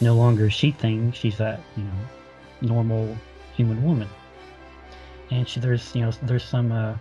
[0.00, 1.12] no longer she thing.
[1.12, 1.92] She's that you know
[2.60, 3.16] normal
[3.54, 4.08] human woman.
[5.30, 6.96] And she, there's you know there's some uh,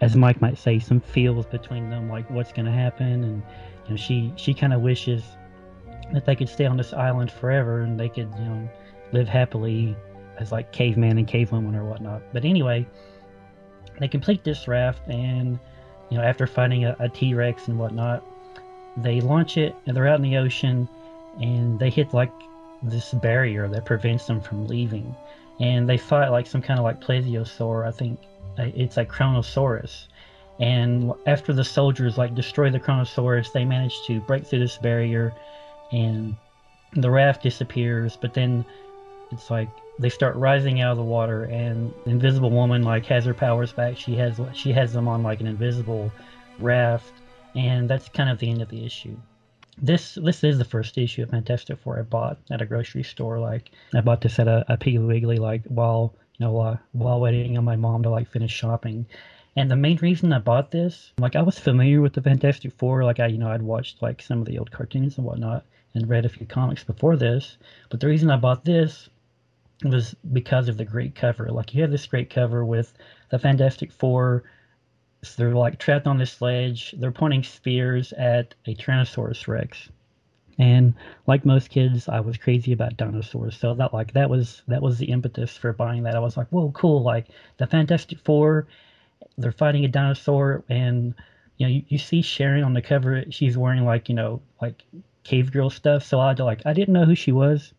[0.00, 3.42] as Mike might say some feels between them like what's going to happen and
[3.84, 5.22] you know she she kind of wishes
[6.12, 8.68] that they could stay on this island forever and they could you know
[9.12, 9.96] live happily
[10.38, 12.22] as like caveman and cavewoman or whatnot.
[12.32, 12.86] But anyway,
[13.98, 15.58] they complete this raft and
[16.10, 18.24] you know after fighting a a T-Rex and whatnot,
[18.96, 20.88] they launch it and they're out in the ocean
[21.40, 22.32] and they hit like
[22.82, 25.14] this barrier that prevents them from leaving.
[25.60, 28.20] And they fight like some kind of like plesiosaur, I think
[28.58, 30.06] it's like Kronosaurus.
[30.60, 35.32] And after the soldiers like destroy the Kronosaurus, they manage to break through this barrier
[35.92, 36.36] and
[36.92, 38.64] the raft disappears, but then
[39.30, 39.68] it's like
[39.98, 43.96] they start rising out of the water and invisible woman like has her powers back.
[43.96, 46.12] She has she has them on like an invisible
[46.58, 47.12] raft
[47.54, 49.16] and that's kind of the end of the issue.
[49.80, 53.38] This this is the first issue of Fantastic Four I bought at a grocery store.
[53.38, 57.20] Like I bought this at a, a Piggly Wiggly like while you know while, while
[57.20, 59.06] waiting on my mom to like finish shopping.
[59.56, 63.02] And the main reason I bought this, like I was familiar with the Fantastic Four,
[63.02, 66.08] like I you know I'd watched like some of the old cartoons and whatnot and
[66.08, 67.56] read a few comics before this.
[67.88, 69.08] But the reason I bought this
[69.84, 71.48] was because of the great cover.
[71.50, 72.92] Like you have this great cover with
[73.30, 74.44] the Fantastic Four.
[75.22, 76.94] So they're like trapped on this ledge.
[76.98, 79.88] They're pointing spears at a Tyrannosaurus Rex.
[80.58, 80.94] And
[81.26, 83.56] like most kids, I was crazy about dinosaurs.
[83.56, 86.16] So that like that was that was the impetus for buying that.
[86.16, 87.02] I was like, whoa, cool!
[87.02, 88.66] Like the Fantastic Four,
[89.36, 91.14] they're fighting a dinosaur, and
[91.58, 93.24] you know you, you see Sharon on the cover.
[93.30, 94.82] She's wearing like you know like
[95.22, 96.02] cave girl stuff.
[96.02, 97.72] So I like I didn't know who she was.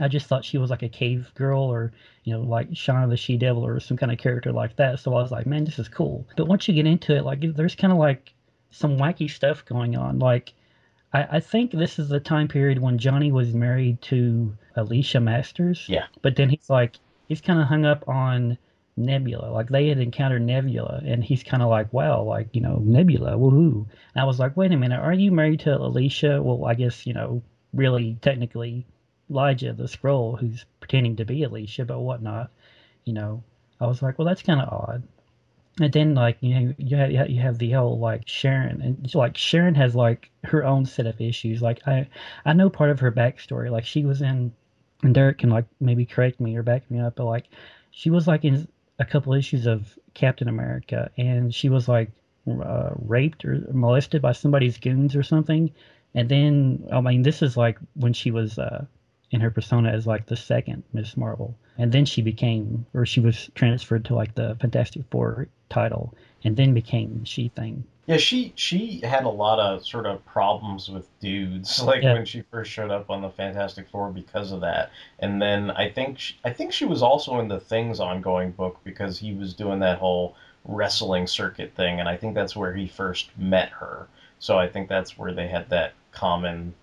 [0.00, 1.92] I just thought she was like a cave girl or,
[2.24, 5.00] you know, like Shanna the She Devil or some kind of character like that.
[5.00, 6.26] So I was like, man, this is cool.
[6.36, 8.32] But once you get into it, like there's kind of like
[8.70, 10.18] some wacky stuff going on.
[10.18, 10.54] Like
[11.12, 15.84] I, I think this is the time period when Johnny was married to Alicia Masters.
[15.88, 16.06] Yeah.
[16.22, 16.96] But then he's like
[17.28, 18.58] he's kind of hung up on
[18.96, 19.50] Nebula.
[19.50, 23.32] Like they had encountered Nebula, and he's kind of like, wow, like you know, Nebula,
[23.32, 23.86] woohoo.
[24.14, 26.42] And I was like, wait a minute, are you married to Alicia?
[26.42, 28.86] Well, I guess you know, really, technically,
[29.32, 32.50] Elijah the Skrull, who's pretending to be Alicia, but whatnot.
[33.04, 33.42] You know,
[33.80, 35.02] I was like, well, that's kind of odd.
[35.80, 39.38] And then like you know you have you have the whole like Sharon and like
[39.38, 41.62] Sharon has like her own set of issues.
[41.62, 42.06] Like I
[42.44, 43.70] I know part of her backstory.
[43.70, 44.52] Like she was in
[45.02, 47.46] and Derek can like maybe correct me or back me up, but like
[47.90, 48.68] she was like in
[48.98, 52.10] a couple issues of Captain America, and she was like
[52.48, 55.70] uh, raped or molested by somebody's goons or something.
[56.14, 58.84] And then, I mean, this is like when she was uh,
[59.32, 63.18] in her persona as like the second Miss Marvel, and then she became, or she
[63.20, 66.14] was transferred to like the Fantastic Four title,
[66.44, 67.84] and then became She Thing.
[68.06, 72.14] Yeah, she she had a lot of sort of problems with dudes, like Yeah.
[72.14, 74.90] when she first showed up on the Fantastic Four because of that.
[75.20, 78.78] And then I think she, I think she was also in the Things ongoing book
[78.84, 82.86] because he was doing that whole wrestling circuit thing, and I think that's where he
[82.86, 84.08] first met her.
[84.40, 86.74] So I think that's where they had that common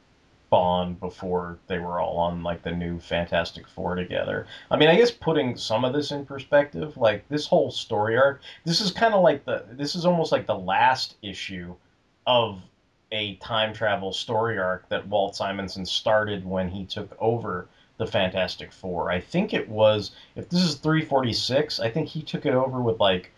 [0.49, 4.47] bond before they were all on like the new Fantastic Four together.
[4.71, 8.41] I mean, I guess putting some of this in perspective, like this whole story arc,
[8.65, 11.75] this is kind of like the this is almost like the last issue
[12.27, 12.61] of
[13.11, 18.71] a time travel story arc that Walt Simonson started when he took over the Fantastic
[18.71, 19.11] Four.
[19.11, 22.99] I think it was if this is 346, I think he took it over with
[22.99, 23.31] like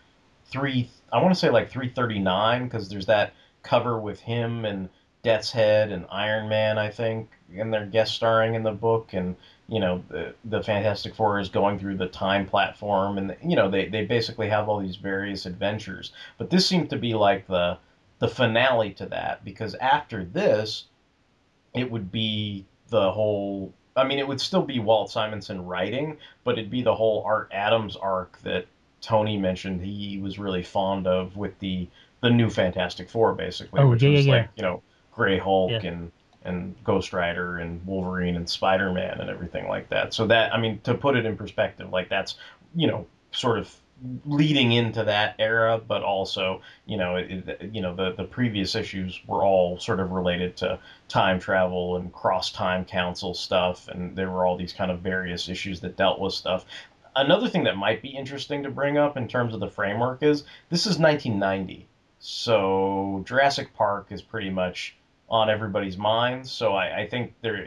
[0.46, 4.88] 3 I want to say like 339 because there's that cover with him and
[5.22, 9.12] Death's Head and Iron Man, I think, and they're guest starring in the book.
[9.12, 9.36] And
[9.68, 13.70] you know, the, the Fantastic Four is going through the time platform, and you know,
[13.70, 16.12] they they basically have all these various adventures.
[16.38, 17.78] But this seemed to be like the
[18.18, 20.84] the finale to that because after this,
[21.74, 23.72] it would be the whole.
[23.96, 27.48] I mean, it would still be Walt Simonson writing, but it'd be the whole Art
[27.52, 28.66] Adams arc that
[29.00, 31.88] Tony mentioned he was really fond of with the
[32.22, 35.70] the new Fantastic Four, basically, Oh, which yeah, was yeah, like you know Gray Hulk
[35.70, 35.80] Yeah.
[35.90, 36.12] and
[36.44, 40.12] and Ghost Rider and Wolverine and Spider Man and everything like that.
[40.12, 42.36] So that I mean, to put it in perspective, like that's
[42.74, 43.72] you know sort of
[44.26, 48.74] leading into that era, but also you know it, it- you know the the previous
[48.74, 50.76] issues were all sort of related to
[51.08, 55.48] time travel and cross time council stuff, and there were all these kind of various
[55.48, 56.64] issues that dealt with stuff.
[57.14, 60.42] Another thing that might be interesting to bring up in terms of the framework is
[60.70, 61.86] this is 1990,
[62.18, 64.96] so Jurassic Park is pretty much
[65.32, 66.50] on everybody's minds.
[66.52, 67.66] So I, I think there,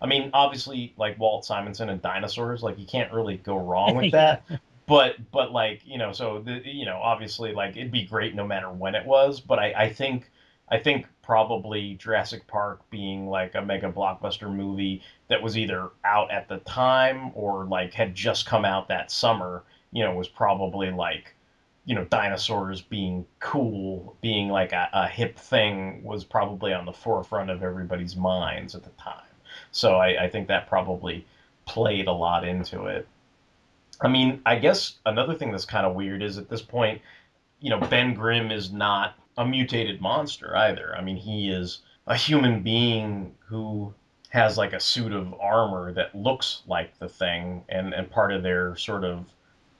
[0.00, 4.12] I mean, obviously, like Walt Simonson and dinosaurs, like you can't really go wrong with
[4.12, 4.44] that.
[4.86, 8.44] but but like you know so the, you know obviously like it'd be great no
[8.44, 10.32] matter when it was but i i think
[10.68, 16.28] i think probably jurassic park being like a mega blockbuster movie that was either out
[16.32, 20.90] at the time or like had just come out that summer you know was probably
[20.90, 21.36] like
[21.84, 26.92] you know dinosaurs being cool being like a, a hip thing was probably on the
[26.92, 29.22] forefront of everybody's minds at the time
[29.72, 31.26] so i, I think that probably
[31.66, 33.06] played a lot into it
[34.00, 37.02] I mean, I guess another thing that's kind of weird is at this point,
[37.60, 40.96] you know, Ben Grimm is not a mutated monster either.
[40.96, 43.92] I mean, he is a human being who
[44.30, 48.42] has like a suit of armor that looks like the thing, and, and part of
[48.42, 49.26] their sort of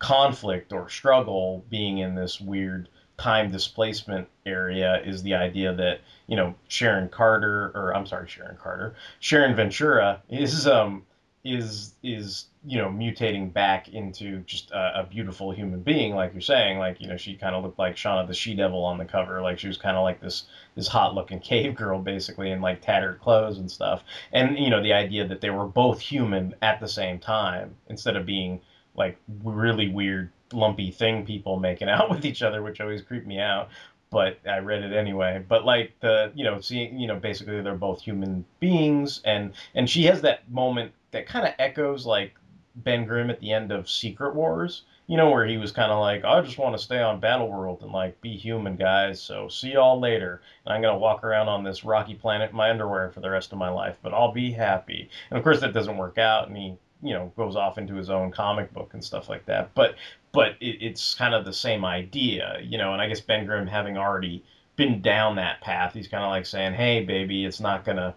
[0.00, 2.88] conflict or struggle being in this weird
[3.18, 8.56] time displacement area is the idea that you know Sharon Carter or I'm sorry Sharon
[8.56, 11.04] Carter Sharon Ventura is um
[11.44, 16.40] is is you know mutating back into just a, a beautiful human being like you're
[16.40, 16.78] saying.
[16.78, 19.42] Like you know she kind of looked like Shanna the she devil on the cover.
[19.42, 20.44] Like she was kind of like this
[20.74, 24.02] this hot looking cave girl basically in like tattered clothes and stuff.
[24.32, 28.16] And you know the idea that they were both human at the same time instead
[28.16, 28.60] of being
[29.00, 33.38] like really weird lumpy thing people making out with each other which always creeped me
[33.38, 33.68] out
[34.10, 35.44] but I read it anyway.
[35.48, 39.88] But like the you know seeing you know basically they're both human beings and and
[39.88, 42.34] she has that moment that kind of echoes like
[42.76, 44.82] Ben Grimm at the end of Secret Wars.
[45.06, 47.82] You know where he was kind of like, I just want to stay on Battleworld
[47.82, 49.20] and like be human, guys.
[49.20, 50.40] So see y'all later.
[50.64, 53.52] And I'm gonna walk around on this rocky planet in my underwear for the rest
[53.52, 55.08] of my life, but I'll be happy.
[55.30, 58.10] And of course that doesn't work out, and he you know goes off into his
[58.10, 59.74] own comic book and stuff like that.
[59.74, 59.96] But
[60.32, 62.92] but it, it's kind of the same idea, you know.
[62.92, 64.44] And I guess Ben Grimm having already
[64.76, 68.14] been down that path, he's kind of like saying, hey baby, it's not gonna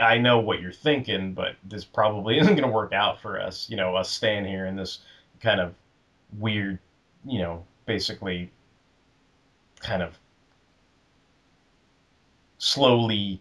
[0.00, 3.68] I know what you're thinking, but this probably isn't going to work out for us.
[3.68, 5.00] You know, us staying here in this
[5.40, 5.74] kind of
[6.38, 6.78] weird,
[7.24, 8.50] you know, basically
[9.80, 10.18] kind of
[12.58, 13.40] slowly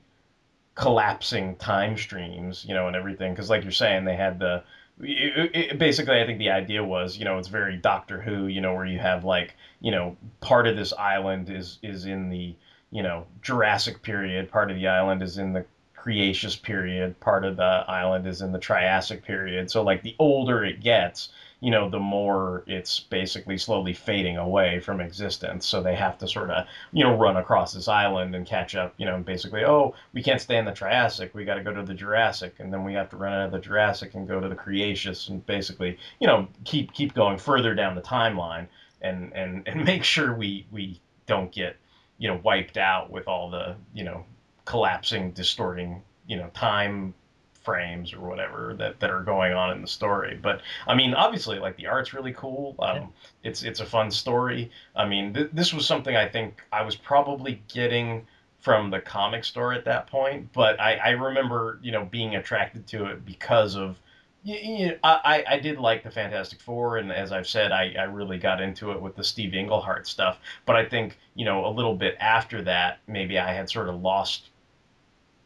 [0.73, 3.33] collapsing time streams, you know, and everything.
[3.33, 4.63] Because, like you're saying, they had the
[5.03, 8.61] it, it, basically, I think the idea was, you know, it's very Doctor Who, you
[8.61, 12.55] know, where you have like, you know, part of this island is is in the,
[12.91, 15.65] you know, Jurassic period, part of the island is in the
[16.01, 19.69] Cretaceous period, part of the island is in the Triassic period.
[19.69, 21.29] So like the older it gets,
[21.59, 25.67] you know, the more it's basically slowly fading away from existence.
[25.67, 28.95] So they have to sort of, you know, run across this island and catch up,
[28.97, 31.71] you know, and basically, oh, we can't stay in the Triassic, we got to go
[31.71, 34.39] to the Jurassic, and then we have to run out of the Jurassic and go
[34.39, 38.65] to the Cretaceous, and basically, you know, keep keep going further down the timeline
[39.01, 41.77] and and and make sure we we don't get,
[42.17, 44.25] you know, wiped out with all the, you know,
[44.71, 47.13] collapsing, distorting, you know, time
[47.61, 50.39] frames or whatever that, that are going on in the story.
[50.41, 52.75] But I mean, obviously, like the art's really cool.
[52.79, 53.07] Um, yeah.
[53.43, 54.71] It's it's a fun story.
[54.95, 58.25] I mean, th- this was something I think I was probably getting
[58.59, 62.87] from the comic store at that point, but I, I remember you know being attracted
[62.87, 63.97] to it because of.
[64.43, 67.93] You, you know, I, I did like the Fantastic Four, and as I've said, I,
[67.99, 70.39] I really got into it with the Steve Englehart stuff.
[70.65, 74.01] But I think, you know, a little bit after that, maybe I had sort of
[74.01, 74.50] lost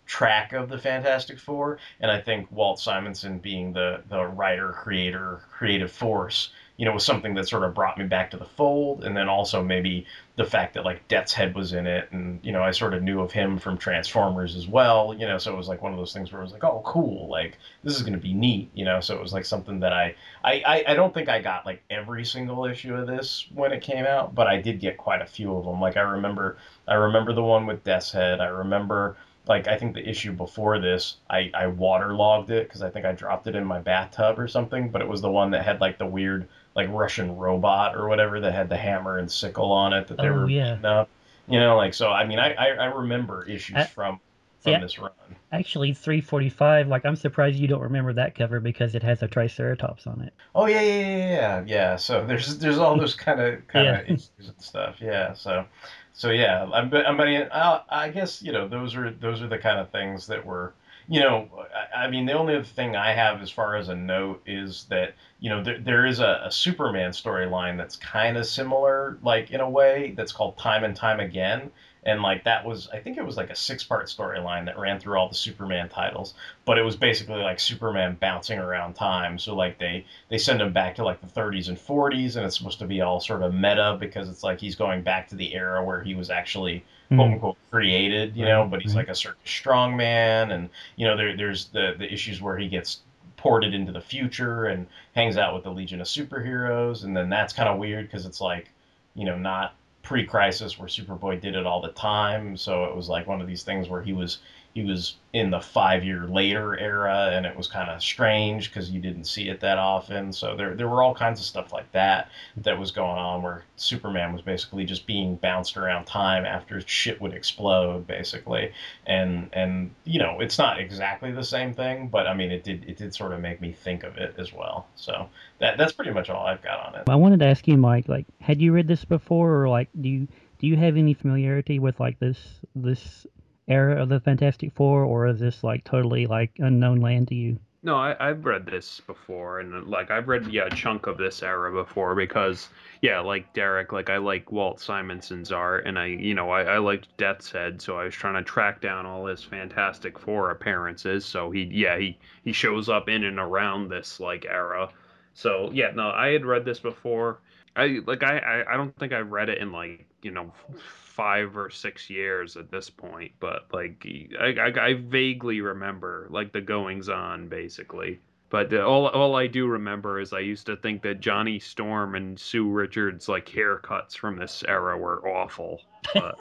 [0.06, 5.42] track of the Fantastic Four, and I think Walt Simonson being the the writer, creator,
[5.52, 9.04] creative force, you know, was something that sort of brought me back to the fold,
[9.04, 12.52] and then also maybe the fact that like Death's Head was in it, and you
[12.52, 15.58] know, I sort of knew of him from Transformers as well, you know, so it
[15.58, 18.04] was like one of those things where I was like, oh, cool, like this is
[18.04, 20.94] to be neat, you know, so it was like something that I, I, I, I
[20.94, 24.48] don't think I got like every single issue of this when it came out, but
[24.48, 25.80] I did get quite a few of them.
[25.80, 29.16] Like I remember, I remember the one with Death's Head, I remember
[29.48, 33.12] like I think the issue before this, I I waterlogged it because I think I
[33.12, 34.90] dropped it in my bathtub or something.
[34.90, 38.40] But it was the one that had like the weird like Russian robot or whatever
[38.40, 40.72] that had the hammer and sickle on it that they Oh, were yeah.
[40.76, 41.10] beating up.
[41.48, 42.10] You know, like so.
[42.12, 44.20] I mean, I I, I remember issues I- from
[44.60, 44.80] from Yeah.
[44.80, 45.12] this run.
[45.52, 46.88] Actually, 345.
[46.88, 50.34] Like, I'm surprised you don't remember that cover because it has a Triceratops on it.
[50.54, 51.96] Oh yeah, yeah, yeah, yeah, yeah.
[51.96, 54.14] So there's there's all those kind of kind of Yeah.
[54.14, 54.98] issues and stuff.
[55.00, 55.34] Yeah.
[55.34, 55.66] So
[56.14, 56.66] so yeah.
[56.74, 59.80] I'm, but- I mean, I, I guess you know those are those are the kind
[59.80, 60.74] of things that were.
[61.08, 61.48] You know,
[61.96, 64.86] I, I mean, the only other thing I have as far as a note is
[64.90, 69.52] that you know there, there is a, a Superman storyline that's kind of similar, like
[69.52, 71.70] in a way, that's called Time and Time Again,
[72.06, 75.00] and like that was I think it was like a six part storyline that ran
[75.00, 76.34] through all the Superman titles,
[76.66, 79.38] but it was basically like Superman bouncing around time.
[79.40, 82.58] So like they they send him back to like the 30s and 40s, and it's
[82.58, 85.54] supposed to be all sort of meta because it's like he's going back to the
[85.54, 87.16] era where he was actually Hmm.
[87.16, 89.00] quote unquote created, you know, but he's right.
[89.00, 93.02] like a circus strongman, and you know there there's the the issues where he gets
[93.38, 97.54] ported into the future and hangs out with the Legion of Superheroes, and then that's
[97.54, 98.72] kind of weird because it's like,
[99.14, 99.76] you know, not
[100.06, 102.56] pre-crisis where Superboy did it all the time.
[102.56, 104.38] So it was like one of these things where he was
[104.76, 108.92] he was in the five year later era, and it was kind of strange because
[108.92, 110.34] you didn't see it that often.
[110.34, 113.64] So there there were all kinds of stuff like that that was going on where
[113.78, 118.74] Superman was basically just being bounced around time after shit would explode, basically.
[119.06, 122.84] And and you know it's not exactly the same thing, but I mean it did
[122.86, 124.88] it did sort of make me think of it as well.
[124.96, 127.10] So that that's pretty much all I've got on it.
[127.10, 130.10] I wanted to ask you, Mike, like, had you read this before, or like, do
[130.10, 130.28] you
[130.60, 133.26] do you have any familiarity with like this this
[133.68, 137.60] era of the Fantastic Four, or is this like totally like unknown land to you?
[137.84, 141.44] No, I, I've read this before, and like I've read yeah a chunk of this
[141.44, 142.70] era before because
[143.02, 146.78] yeah, like Derek, like I like Walt Simonson's art, and I you know I, I
[146.80, 151.26] liked Death's Head, so I was trying to track down all his Fantastic Four appearances.
[151.26, 154.90] So he yeah he he shows up in and around this like era.
[155.36, 157.40] So yeah, no, I had read this before.
[157.76, 161.56] I like I I, I don't think I read it in like you know five
[161.56, 164.06] or six years at this point, but like
[164.40, 168.20] I, I, I vaguely remember like the goings on basically.
[168.50, 172.16] But the, all all I do remember is I used to think that Johnny Storm
[172.16, 175.82] and Sue Richards like haircuts from this era were awful,
[176.14, 176.38] but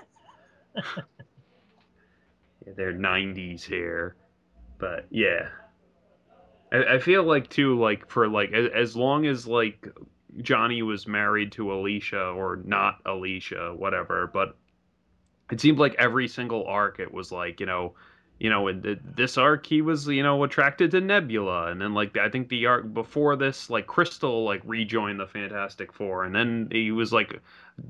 [0.75, 4.17] yeah, they're '90s hair.
[4.79, 5.49] But yeah,
[6.73, 9.87] I, I feel like too like for like as, as long as like
[10.43, 14.31] Johnny was married to Alicia or not Alicia, whatever.
[14.33, 14.57] But
[15.51, 17.95] it seemed like every single arc, it was like you know,
[18.45, 21.95] you know, in the, this arc he was you know attracted to Nebula, and then
[21.95, 26.35] like I think the arc before this, like Crystal like rejoined the Fantastic Four, and
[26.35, 27.41] then he was like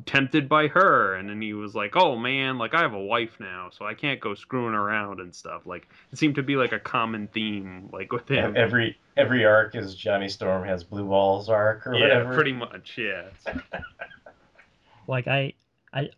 [0.06, 3.40] tempted by her, and then he was like, oh man, like I have a wife
[3.40, 5.66] now, so I can't go screwing around and stuff.
[5.66, 8.54] Like it seemed to be like a common theme, like with him.
[8.56, 12.32] Every every arc is Johnny Storm has blue balls arc or yeah, whatever.
[12.32, 13.24] pretty much, yeah.
[15.08, 15.54] like I
[15.92, 16.10] I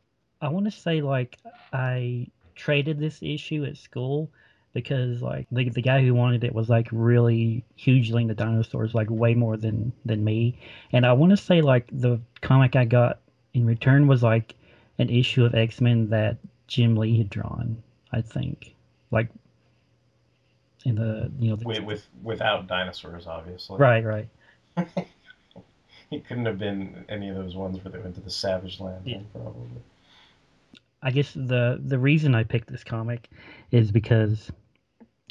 [0.43, 1.39] I want to say like
[1.73, 2.27] I
[2.57, 4.29] traded this issue at school
[4.73, 9.09] because like the the guy who wanted it was like really hugely into dinosaurs, like
[9.11, 10.59] way more than than me.
[10.93, 13.21] And I want to say like the comic I got
[13.55, 14.55] in return was like
[14.99, 16.37] an issue of X Men that
[16.67, 17.83] Jim Lee had drawn.
[18.13, 18.75] I think
[19.11, 19.29] like
[20.85, 23.79] in the you know the, with, with without dinosaurs, obviously.
[23.79, 24.29] right right.
[26.11, 29.03] He couldn't have been any of those ones where they went to the Savage Land,
[29.05, 29.19] Yeah.
[29.33, 29.67] probably.
[31.07, 33.29] I guess the the reason I picked this comic
[33.71, 34.51] is because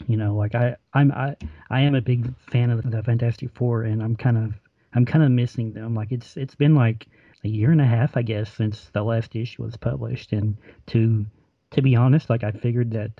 [0.07, 1.35] you know like I I'm I
[1.69, 4.53] I am a big fan of the Fantastic Four and I'm kind of
[4.93, 5.93] I'm kind of missing them.
[5.93, 7.07] Like it's it's been like
[7.43, 10.31] a year and a half I guess since the last issue was published.
[10.31, 10.55] And
[10.87, 11.25] to
[11.71, 13.11] to be honest like I figured that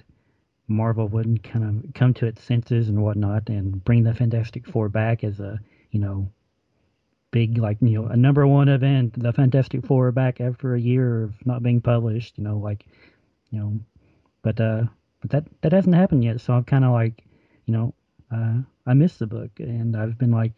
[0.69, 4.87] Marvel wouldn't kind of come to its senses and whatnot and bring the Fantastic Four
[4.87, 5.59] back as a
[5.91, 6.31] you know
[7.35, 11.23] big like you know a number one event the fantastic four back after a year
[11.23, 12.85] of not being published you know like
[13.51, 13.77] you know
[14.41, 14.83] but uh
[15.19, 16.39] but that that hasn't happened yet.
[16.39, 17.25] So i'm kind of like
[17.65, 17.93] you know
[18.31, 20.53] uh i missed the book and i've been like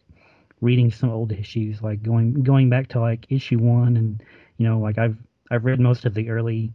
[0.60, 4.22] reading some old issues like going going back to like issue one and
[4.58, 5.16] you know like i've
[5.50, 6.72] i've read most of the early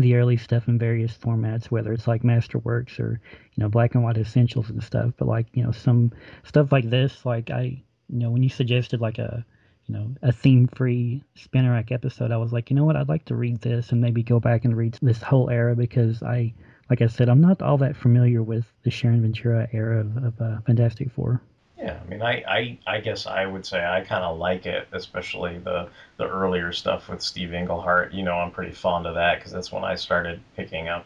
[0.00, 3.20] the early stuff in various formats whether it's like masterworks or
[3.54, 5.12] you know black and white essentials and stuff.
[5.16, 6.12] But like you know some
[6.42, 7.80] stuff like this like i
[8.14, 9.44] you know, when you suggested like a,
[9.86, 13.24] you know, a theme-free Spinner Rack episode, I was like, you know what, I'd like
[13.26, 16.54] to read this and maybe go back and read this whole era because I,
[16.88, 20.40] like I said, I'm not all that familiar with the Sharon Ventura era of, of
[20.40, 21.42] uh, Fantastic Four.
[21.76, 24.86] Yeah, I mean, I, I, I guess I would say I kind of like it,
[24.92, 25.88] especially the
[26.18, 28.14] the earlier stuff with Steve Englehart.
[28.14, 31.04] You know, I'm pretty fond of that because that's when I started picking up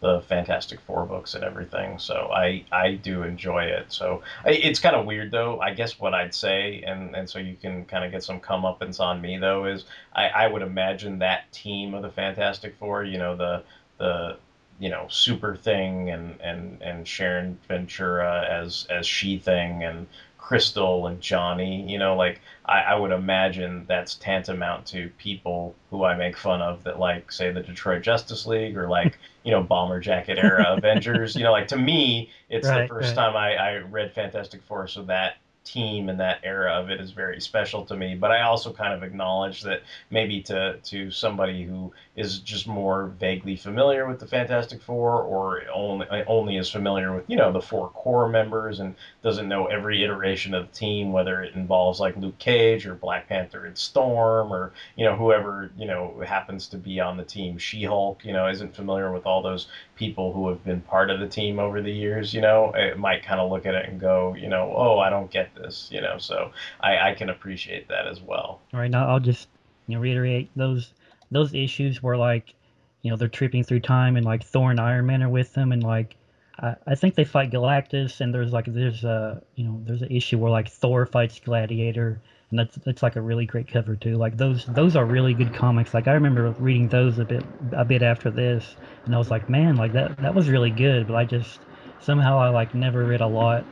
[0.00, 1.98] the Fantastic Four books and everything.
[1.98, 3.86] So I I do enjoy it.
[3.92, 5.60] So I, it's kind of weird though.
[5.60, 9.00] I guess what I'd say, and and so you can kind of get some comeuppance
[9.00, 9.84] on me though, is
[10.14, 13.04] I I would imagine that team of the Fantastic Four.
[13.04, 13.62] You know the
[13.98, 14.36] the
[14.78, 20.06] you know super thing and and and Sharon Ventura as as she thing and
[20.50, 26.02] Crystal and Johnny, you know, like I, I would imagine that's tantamount to people who
[26.02, 29.62] I make fun of that like say the Detroit Justice League or like, you know,
[29.62, 31.36] bomber jacket era Avengers.
[31.36, 33.14] You know, like to me, it's the first right.
[33.14, 37.12] time I, I read Fantastic Four, so that team and that era of it is
[37.12, 38.16] very special to me.
[38.16, 43.06] But I also kind of acknowledge that maybe to to somebody who is just more
[43.18, 47.60] vaguely familiar with the Fantastic Four or only only is familiar with you know the
[47.60, 52.16] four core members and doesn't know every iteration of the team, whether it involves like
[52.16, 56.76] Luke Cage or Black Panther and Storm or you know whoever you know happens to
[56.76, 59.66] be on the team, She Hulk, you know, isn't familiar with all those
[59.96, 63.22] people who have been part of the team over the years, you know, it might
[63.22, 66.00] kind of look at it and go, you know, oh, I don't get this, you
[66.00, 66.16] know.
[66.18, 68.60] So I, I can appreciate that as well.
[68.72, 69.48] All right, now I'll just
[69.86, 70.92] you know reiterate those
[71.30, 72.54] those issues where like
[73.02, 75.72] you know they're tripping through time and like Thor and Iron Man are with them
[75.72, 76.16] and like
[76.58, 80.10] I, I think they fight Galactus and there's like there's a you know there's an
[80.10, 82.20] issue where like Thor fights Gladiator
[82.50, 84.16] and that's that's like a really great cover too.
[84.16, 85.94] Like those those are really good comics.
[85.94, 88.76] Like I remember reading those a bit a bit after this
[89.06, 91.60] and I was like, man, like that that was really good, but I just
[92.00, 93.64] somehow I like never read a lot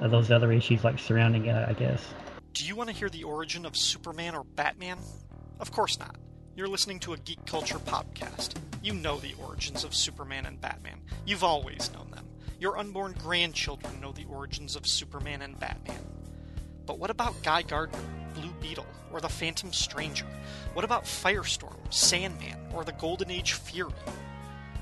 [0.00, 2.02] of those other issues like surrounding it, I guess.
[2.52, 4.98] Do you want to hear the origin of Superman or Batman?
[5.58, 6.16] Of course not.
[6.56, 8.54] You're listening to a geek culture podcast.
[8.80, 11.00] You know the origins of Superman and Batman.
[11.26, 12.28] You've always known them.
[12.60, 15.98] Your unborn grandchildren know the origins of Superman and Batman.
[16.86, 17.98] But what about Guy Gardner,
[18.34, 20.28] Blue Beetle, or the Phantom Stranger?
[20.74, 23.92] What about Firestorm, Sandman, or the Golden Age Fury?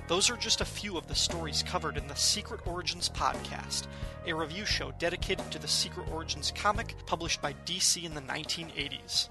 [0.08, 3.86] Those are just a few of the stories covered in the Secret Origins podcast,
[4.26, 9.30] a review show dedicated to the Secret Origins comic published by DC in the 1980s.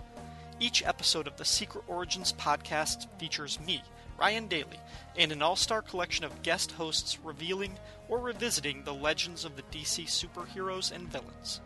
[0.61, 3.81] Each episode of the Secret Origins podcast features me,
[4.15, 4.79] Ryan Daly,
[5.17, 9.63] and an all star collection of guest hosts revealing or revisiting the legends of the
[9.63, 11.61] DC superheroes and villains.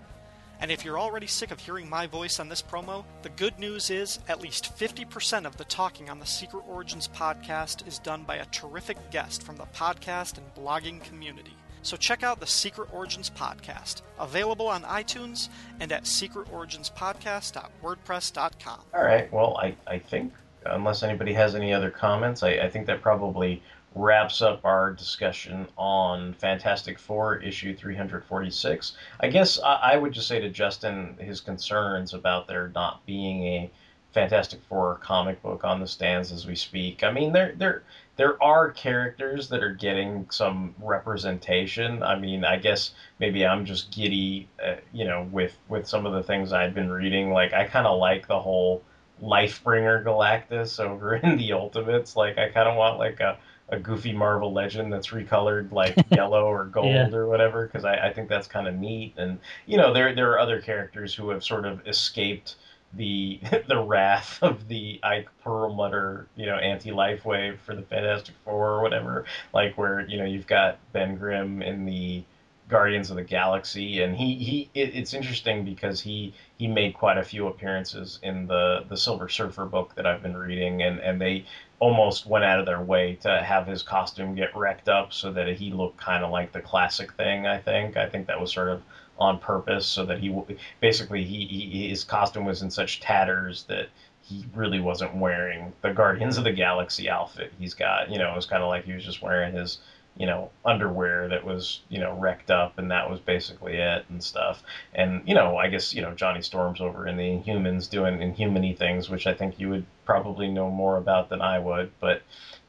[0.62, 3.89] And if you're already sick of hearing my voice on this promo, the good news
[3.89, 8.38] is at least 50% of the talking on the Secret Origins podcast is done by
[8.38, 11.58] a terrific guest from the podcast and blogging community.
[11.86, 18.80] So check out the Secret Origins podcast, available on iTunes and at secretoriginspodcast.wordpress.com.
[18.92, 19.32] All right.
[19.32, 20.34] Well, I, I think,
[20.66, 23.62] unless anybody has any other comments, I, I think that probably
[23.94, 28.94] wraps up our discussion on Fantastic Four issue 346.
[29.20, 33.46] I guess I, I would just say to Justin his concerns about there not being
[33.46, 33.70] a
[34.12, 37.04] Fantastic Four comic book on the stands as we speak.
[37.04, 37.84] I mean, there there
[38.18, 42.01] there are characters that are getting some representation.
[42.03, 46.13] I mean, I guess maybe I'm just giddy, uh, you know, with with some of
[46.13, 47.32] the things I've been reading.
[47.32, 48.84] Like I kind of like the whole
[49.22, 52.16] Lifebringer Galactus over in the Ultimates.
[52.16, 53.38] Like I kind of want like a
[53.70, 57.09] a goofy Marvel legend that's recolored like yellow or gold Yeah.
[57.11, 60.32] or whatever because I, I think that's kind of neat and you know there there
[60.34, 62.57] are other characters who have sort of escaped
[62.94, 68.36] the the wrath of the Ike Perlmutter you know anti life wave for the Fantastic
[68.44, 72.24] Four or whatever like where you know you've got Ben Grimm in the
[72.68, 77.18] Guardians of the Galaxy, and he he it, it's interesting because he he made quite
[77.18, 81.22] a few appearances in the the Silver Surfer book that I've been reading, and and
[81.22, 81.46] they
[81.80, 85.48] almost went out of their way to have his costume get wrecked up so that
[85.48, 87.46] he looked kind of like the classic thing.
[87.46, 88.82] I think I think that was sort of
[89.18, 90.36] on purpose so that he
[90.80, 93.88] basically he, he his costume was in such tatters that
[94.22, 98.09] he really wasn't wearing the Guardians of the Galaxy outfit he's got.
[98.09, 99.78] You know, it was kind of like he was just wearing his
[100.18, 104.24] you know underwear that was you know wrecked up and that was basically it and
[104.24, 104.63] stuff
[104.93, 108.78] and you know i guess you know johnny storm's over in the inhumans doing inhumany
[108.78, 112.22] things which i think you would probably know more about than i would but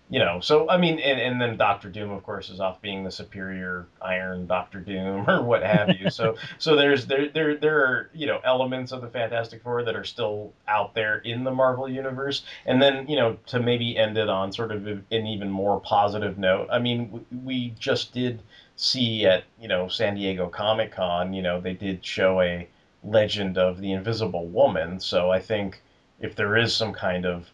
[0.08, 3.02] you know so i mean and, and then dr doom of course is off being
[3.02, 6.10] the superior iron dr doom or what have you.
[6.10, 9.96] So so there's there there there are you know elements of the fantastic four that
[9.96, 12.44] are still out there in the marvel universe.
[12.66, 16.38] And then you know to maybe end it on sort of an even more positive
[16.38, 18.42] note i mean we just did
[18.76, 22.68] see at you know san diego comic con you know they did show a
[23.02, 25.00] legend of the invisible woman.
[25.00, 25.82] So i think
[26.20, 27.50] if there is some kind of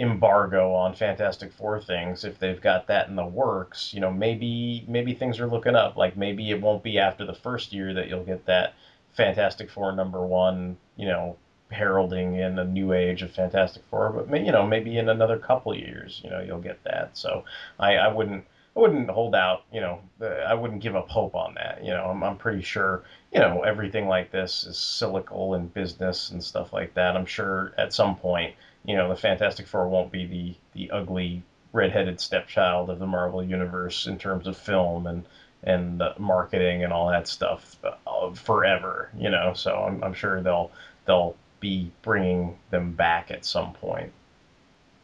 [0.00, 4.84] embargo on Fantastic Four things, if they've got that in the works, you know, maybe
[4.88, 5.96] maybe things are looking up.
[5.96, 8.74] Like maybe it won't be after the first year that you'll get that
[9.14, 11.36] Fantastic Four number one, you know,
[11.70, 15.74] heralding in a new age of Fantastic Four, but you know, maybe in another couple
[15.76, 17.16] years, you know, you'll get that.
[17.16, 17.44] So
[17.78, 18.44] I, I wouldn't
[18.76, 21.84] I wouldn't hold out, you know, I wouldn't give up hope on that.
[21.84, 26.30] You know, I'm, I'm pretty sure, you know, everything like this is cyclical in business
[26.30, 27.16] and stuff like that.
[27.16, 28.54] I'm sure at some point,
[28.84, 33.42] you know, the Fantastic Four won't be the, the ugly redheaded stepchild of the Marvel
[33.42, 35.24] universe in terms of film and
[35.62, 39.10] and uh, marketing and all that stuff uh, forever.
[39.18, 40.70] You know, so I'm, I'm sure they'll
[41.06, 44.12] they'll be bringing them back at some point.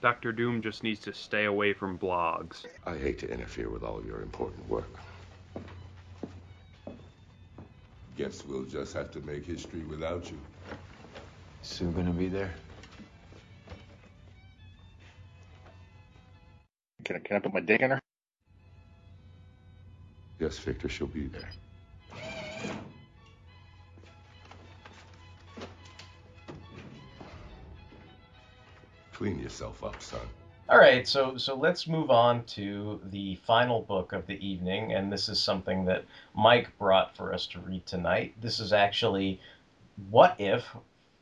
[0.01, 2.65] Doctor Doom just needs to stay away from blogs.
[2.87, 4.89] I hate to interfere with all of your important work.
[8.17, 10.39] Guess we'll just have to make history without you.
[11.63, 12.55] Sue gonna be there?
[17.07, 18.01] Can I, can I put my dick in her?
[20.41, 21.49] Yes, Victor, she'll be there.
[29.13, 30.21] Clean yourself up, son.
[30.69, 35.13] All right, so so let's move on to the final book of the evening, and
[35.13, 36.05] this is something that
[36.35, 38.35] Mike brought for us to read tonight.
[38.43, 39.41] This is actually
[40.11, 40.65] What If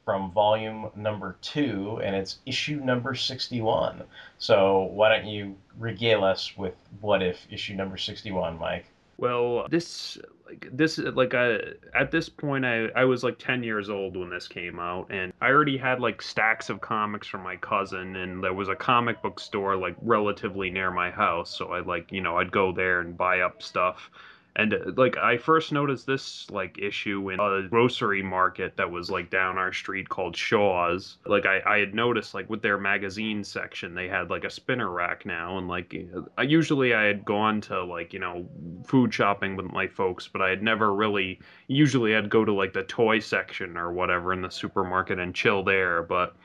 [0.05, 4.03] from volume number two, and it's issue number 61.
[4.39, 8.87] So why don't you regale us with What If issue number 61, Mike?
[9.17, 11.59] Well, this like this like I
[11.95, 15.33] at this point I I was like 10 years old when this came out and
[15.41, 19.23] I already had like stacks of comics from my cousin and there was a comic
[19.23, 23.01] book store like relatively near my house so I like you know I'd go there
[23.01, 24.11] and buy up stuff
[24.57, 29.11] and uh, like I first noticed this like issue in a grocery market that was
[29.11, 31.19] like down our street called Shaw's.
[31.27, 34.91] Like I, I had noticed like with their magazine section they had like a spinner
[34.91, 35.95] rack now and like
[36.39, 38.47] I usually I had gone to like you know
[38.87, 42.73] food shopping with my folks but I had never really usually I'd go to like
[42.73, 46.37] the toy section or whatever in the supermarket and chill there but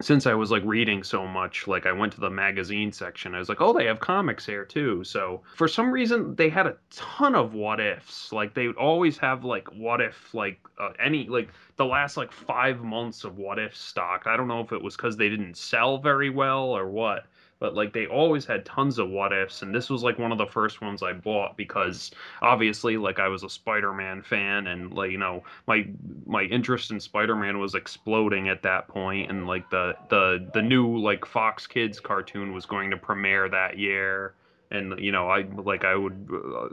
[0.00, 3.34] since I was like reading so much, like I went to the magazine section.
[3.34, 5.04] I was like, oh, they have comics here too.
[5.04, 8.32] So for some reason, they had a ton of what ifs.
[8.32, 12.32] Like they would always have like what if, like uh, any, like the last like
[12.32, 14.22] five months of what if stock.
[14.26, 17.26] I don't know if it was because they didn't sell very well or what
[17.60, 20.38] but like they always had tons of what ifs and this was like one of
[20.38, 22.10] the first ones i bought because
[22.42, 25.86] obviously like i was a spider-man fan and like you know my
[26.26, 30.98] my interest in spider-man was exploding at that point and like the the the new
[30.98, 34.34] like fox kids cartoon was going to premiere that year
[34.70, 36.68] and you know i like i would uh,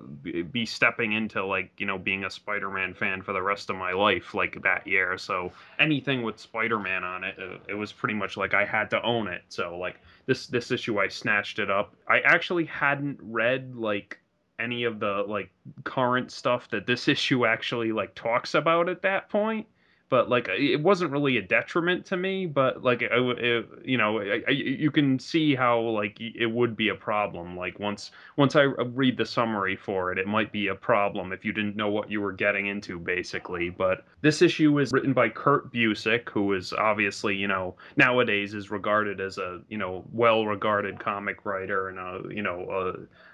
[0.51, 3.91] be stepping into like you know being a spider-man fan for the rest of my
[3.91, 5.17] life like that year.
[5.17, 9.01] So anything with spider-man on it uh, it was pretty much like i had to
[9.03, 9.41] own it.
[9.49, 11.95] So like this this issue i snatched it up.
[12.07, 14.19] I actually hadn't read like
[14.59, 15.49] any of the like
[15.83, 19.67] current stuff that this issue actually like talks about at that point
[20.09, 24.19] but like it wasn't really a detriment to me but like it, it, you know
[24.19, 28.61] I, you can see how like it would be a problem like once once i
[28.61, 32.09] read the summary for it it might be a problem if you didn't know what
[32.09, 36.73] you were getting into basically but this issue is written by kurt busiek who is
[36.73, 41.99] obviously you know nowadays is regarded as a you know well regarded comic writer and
[41.99, 43.26] a you know a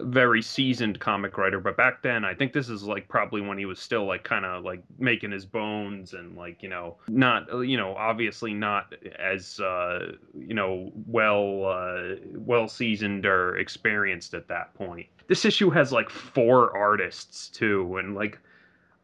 [0.00, 3.64] very seasoned comic writer but back then i think this is like probably when he
[3.64, 7.76] was still like kind of like making his bones and like you know not you
[7.76, 14.74] know obviously not as uh you know well uh well seasoned or experienced at that
[14.74, 15.06] point.
[15.28, 18.38] This issue has like four artists too and like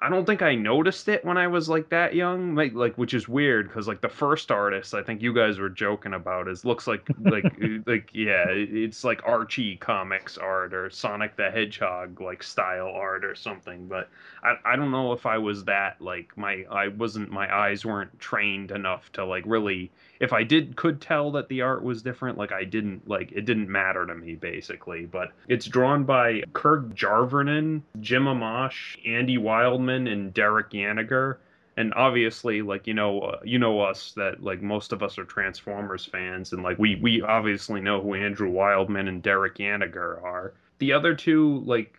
[0.03, 3.15] I don't think I noticed it when I was like that young, like like which
[3.15, 6.65] is weird because like the first artist I think you guys were joking about is
[6.65, 7.45] looks like like
[7.87, 13.37] like yeah it's like Archie comics art or Sonic the Hedgehog like style art or
[13.37, 14.11] something, but
[14.43, 18.19] I I don't know if I was that like my I wasn't my eyes weren't
[18.19, 19.93] trained enough to like really
[20.23, 23.45] if I did could tell that the art was different like I didn't like it
[23.45, 30.07] didn't matter to me basically, but it's drawn by Kirk Jarvinen, Jim Amash, Andy Wildman
[30.07, 31.39] and Derek Yaniger.
[31.77, 35.25] And obviously, like you know, uh, you know us that like most of us are
[35.25, 40.53] Transformers fans, and like we we obviously know who Andrew Wildman and Derek Yaniger are.
[40.79, 41.95] The other two, like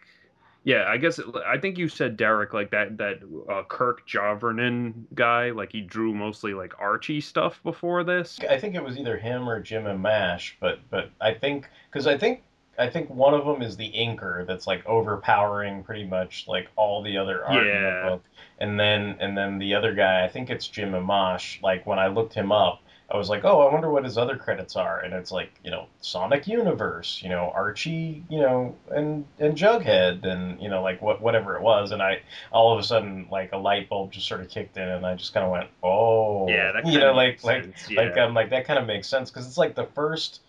[0.63, 5.51] yeah, I guess I think you said Derek like that that uh, Kirk Jarvinen guy,
[5.51, 8.39] like he drew mostly like Archie stuff before this.
[8.49, 12.17] I think it was either him or Jim Amash, but but I think because I
[12.17, 12.43] think
[12.79, 17.01] I think one of them is the inker that's like overpowering pretty much like all
[17.03, 18.03] the other art in Yeah.
[18.03, 18.23] the book,
[18.59, 21.61] and then and then the other guy I think it's Jim Amash.
[21.61, 22.81] Like when I looked him up,
[23.13, 25.71] I was like, oh, I wonder what his other credits are, and it's like you
[25.71, 31.01] know Sonic Universe, you know Archie, you know and and Jughead, and you know like
[31.01, 34.27] what whatever it was, and I all of a sudden like a light bulb just
[34.27, 37.13] sort of kicked in, and I just kind of went, oh, Yeah, that you know
[37.13, 38.25] like sense, like yeah.
[38.25, 40.41] I'm like that kind of makes sense because it's like the first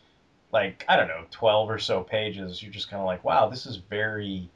[0.52, 3.66] like I don't know, twelve or so pages, you're just kind of like, wow, this
[3.66, 4.48] is very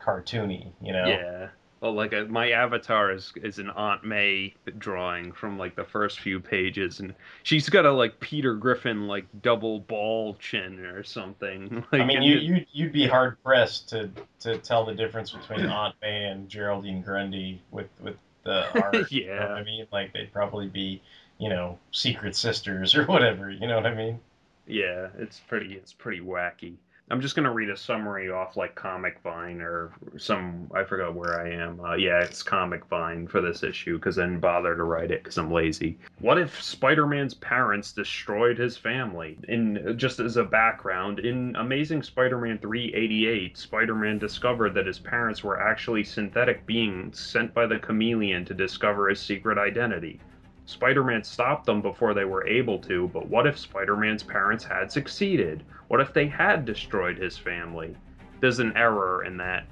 [0.00, 1.06] cartoony, you know?
[1.06, 1.48] Yeah.
[1.82, 6.20] Well, like uh, my avatar is is an Aunt May drawing from like the first
[6.20, 7.12] few pages, and
[7.42, 11.84] she's got a like Peter Griffin like double ball chin or something.
[11.92, 14.08] Like, I mean, you you you'd be hard pressed to
[14.40, 19.10] to tell the difference between Aunt May and Geraldine Grundy with with the art.
[19.10, 19.46] You know Yeah.
[19.48, 21.02] I mean, like they'd probably be,
[21.38, 23.50] you know, secret sisters or whatever.
[23.50, 24.20] You know what I mean?
[24.68, 26.76] Yeah, it's pretty it's pretty wacky.
[27.12, 31.38] I'm just gonna read a summary off like Comic Vine or some I forgot where
[31.38, 31.78] I am.
[31.78, 35.22] Uh, yeah, it's Comic Vine for this issue because I didn't bother to write it
[35.22, 35.98] because I'm lazy.
[36.20, 39.36] What if Spider-Man's parents destroyed his family?
[39.48, 45.60] In just as a background, in Amazing Spider-Man 388, Spider-Man discovered that his parents were
[45.60, 50.18] actually synthetic beings sent by the Chameleon to discover his secret identity.
[50.64, 54.64] Spider Man stopped them before they were able to, but what if Spider Man's parents
[54.64, 55.64] had succeeded?
[55.88, 57.96] What if they had destroyed his family?
[58.40, 59.66] There's an error in that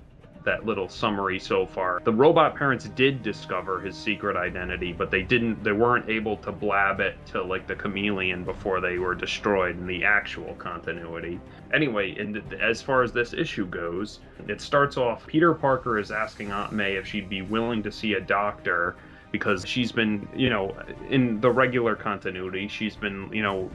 [0.45, 2.01] that little summary so far.
[2.03, 6.53] The robot parents did discover his secret identity, but they didn't they weren't able to
[6.53, 11.39] blab it to like the chameleon before they were destroyed in the actual continuity.
[11.73, 16.51] Anyway, and as far as this issue goes, it starts off Peter Parker is asking
[16.51, 18.97] Aunt May if she'd be willing to see a doctor
[19.33, 20.75] because she's been, you know,
[21.09, 23.71] in the regular continuity, she's been, you know,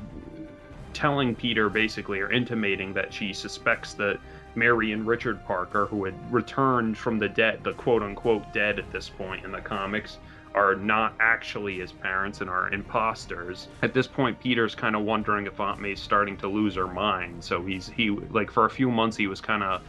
[0.93, 4.17] telling Peter basically or intimating that she suspects that
[4.55, 8.91] Mary and Richard Parker, who had returned from the dead, the quote unquote dead at
[8.91, 10.17] this point in the comics,
[10.53, 13.67] are not actually his parents and are imposters.
[13.81, 17.43] At this point, Peter's kind of wondering if Aunt May's starting to lose her mind.
[17.43, 19.81] So he's he like for a few months he was kind of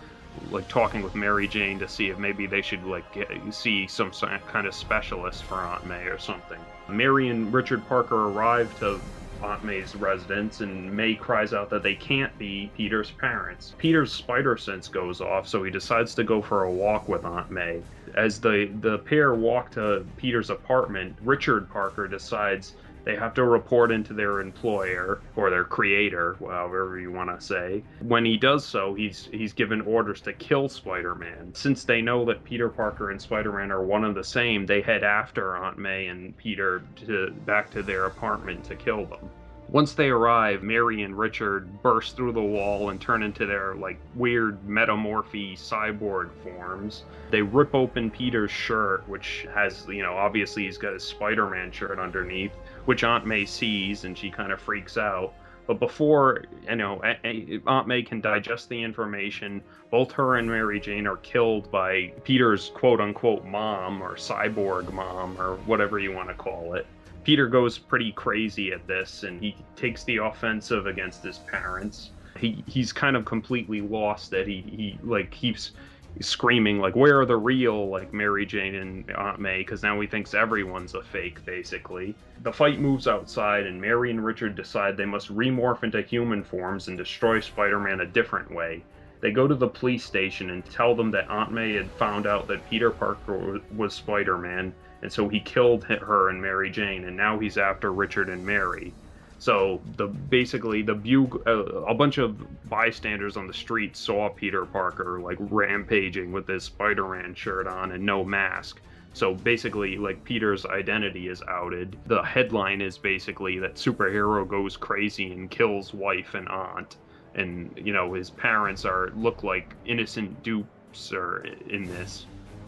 [0.51, 4.11] like talking with Mary Jane to see if maybe they should like get, see some
[4.11, 6.59] kind of specialist for Aunt May or something.
[6.89, 9.01] Mary and Richard Parker arrive to
[9.43, 13.75] Aunt May's residence, and May cries out that they can't be Peter's parents.
[13.79, 17.51] Peter's spider sense goes off, so he decides to go for a walk with Aunt
[17.51, 17.83] May.
[18.15, 22.75] As the, the pair walk to Peter's apartment, Richard Parker decides
[23.07, 27.85] they have to report into their employer or their creator, however you want to say.
[28.01, 31.55] When he does so, he's he's given orders to kill Spider-Man.
[31.55, 35.05] Since they know that Peter Parker and Spider-Man are one and the same, they head
[35.05, 39.31] after Aunt May and Peter to back to their apartment to kill them.
[39.69, 43.99] Once they arrive, Mary and Richard burst through the wall and turn into their like
[44.15, 47.05] weird metamorphy cyborg forms.
[47.31, 51.99] They rip open Peter's shirt, which has, you know, obviously he's got his Spider-Man shirt
[51.99, 52.53] underneath
[52.87, 55.35] which Aunt May sees and she kind of freaks out.
[55.67, 59.61] But before, you know, Aunt May can digest the information,
[59.91, 65.41] both her and Mary Jane are killed by Peter's quote unquote mom or cyborg mom
[65.41, 66.87] or whatever you want to call it.
[67.25, 72.11] Peter goes pretty crazy at this and he takes the offensive against his parents.
[72.39, 75.73] He he's kind of completely lost that he he like keeps
[76.21, 80.07] screaming like where are the real like Mary Jane and Aunt May because now he
[80.07, 82.15] thinks everyone's a fake basically.
[82.43, 86.89] The fight moves outside and Mary and Richard decide they must remorph into human forms
[86.89, 88.83] and destroy Spider-Man a different way.
[89.21, 92.49] They go to the police station and tell them that Aunt May had found out
[92.49, 97.39] that Peter Parker was Spider-Man and so he killed her and Mary Jane and now
[97.39, 98.95] he's after Richard and Mary.
[99.39, 104.65] So the basically the bug uh, a bunch of bystanders on the street saw Peter
[104.65, 108.81] Parker like rampaging with his Spider-Man shirt on and no mask.
[109.13, 111.97] So basically, like Peter's identity is outed.
[112.07, 116.97] The headline is basically that superhero goes crazy and kills wife and aunt,
[117.35, 122.27] and you know his parents are look like innocent dupes or in this.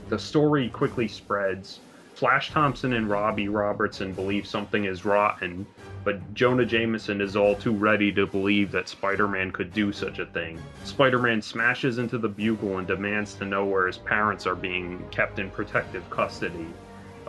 [0.08, 1.80] The story quickly spreads.
[2.14, 5.66] Flash Thompson and Robbie Robertson believe something is rotten,
[6.04, 10.18] but Jonah Jameson is all too ready to believe that Spider Man could do such
[10.18, 10.58] a thing.
[10.84, 15.06] Spider Man smashes into the bugle and demands to know where his parents are being
[15.10, 16.66] kept in protective custody.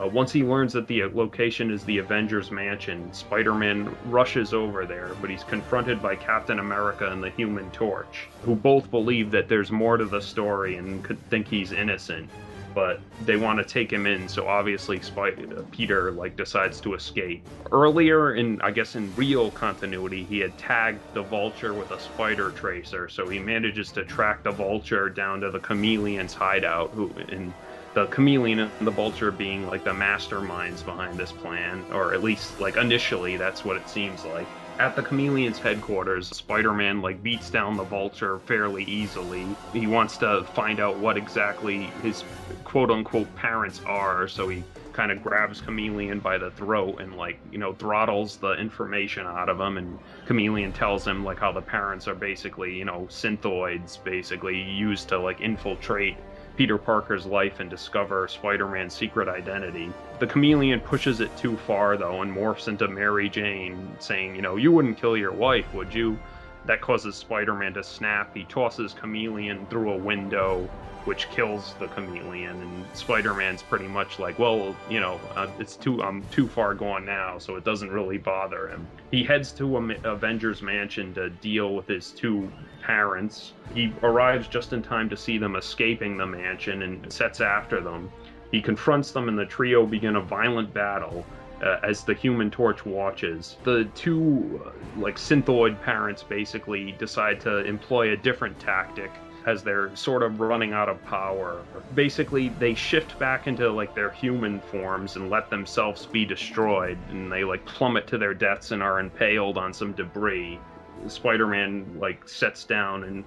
[0.02, 4.86] Uh, once he learns that the location is the Avengers Mansion, Spider Man rushes over
[4.86, 9.50] there, but he's confronted by Captain America and the Human Torch, who both believe that
[9.50, 12.30] there's more to the story and could think he's innocent
[12.74, 17.48] but they want to take him in so obviously uh, peter like decides to escape.
[17.72, 22.52] Earlier in i guess in real continuity he had tagged the vulture with a spider
[22.52, 27.54] tracer so he manages to track the vulture down to the chameleon's hideout who in
[27.94, 32.60] the chameleon and the vulture being like the masterminds behind this plan or at least
[32.60, 37.76] like initially that's what it seems like at the Chameleon's headquarters, Spider-Man like beats down
[37.76, 39.46] the Vulture fairly easily.
[39.74, 42.24] He wants to find out what exactly his
[42.64, 44.64] quote-unquote parents are, so he
[44.94, 49.48] kind of grabs Chameleon by the throat and like you know throttles the information out
[49.48, 54.04] of him and Chameleon tells him like how the parents are basically you know synthoids
[54.04, 56.18] basically used to like infiltrate
[56.60, 59.94] Peter Parker's life and discover Spider Man's secret identity.
[60.20, 64.58] The chameleon pushes it too far, though, and morphs into Mary Jane, saying, You know,
[64.58, 66.20] you wouldn't kill your wife, would you?
[66.66, 68.36] that causes Spider-Man to snap.
[68.36, 70.70] He tosses Chameleon through a window,
[71.10, 76.04] which kills the Chameleon, and Spider-Man's pretty much like, well, you know, uh, it's too
[76.04, 78.86] I'm too far gone now, so it doesn't really bother him.
[79.10, 82.52] He heads to Avengers Mansion to deal with his two
[82.84, 83.54] parents.
[83.74, 88.12] He arrives just in time to see them escaping the mansion and sets after them.
[88.52, 91.26] He confronts them, and the trio begin a violent battle
[91.64, 93.58] uh, as the Human Torch watches.
[93.64, 99.10] The two, uh, like, synthoid parents basically decide to employ a different tactic
[99.46, 101.62] as they're sort of running out of power.
[101.96, 107.32] Basically, they shift back into like their human forms and let themselves be destroyed, and
[107.32, 110.60] they like plummet to their deaths and are impaled on some debris.
[111.08, 113.24] Spider-Man like sets down and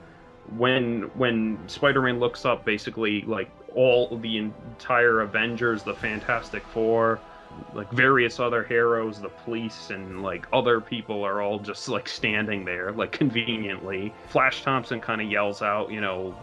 [0.56, 7.20] when when Spider-Man looks up basically like all the entire Avengers, the Fantastic Four,
[7.74, 12.64] like various other heroes, the police, and like other people are all just like standing
[12.64, 14.12] there, like conveniently.
[14.28, 16.34] Flash Thompson kind of yells out, you know,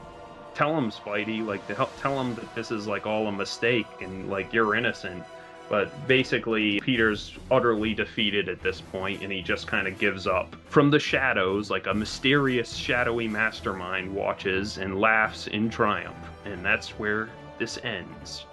[0.55, 3.87] tell him, Spidey, like to help, tell him that this is like all a mistake
[4.01, 5.23] and like you're innocent.
[5.69, 10.55] But basically, Peter's utterly defeated at this point, and he just kind of gives up.
[10.65, 16.97] From the shadows, like a mysterious, shadowy mastermind watches and laughs in triumph, and that's
[16.97, 17.29] where
[17.59, 18.45] this ends.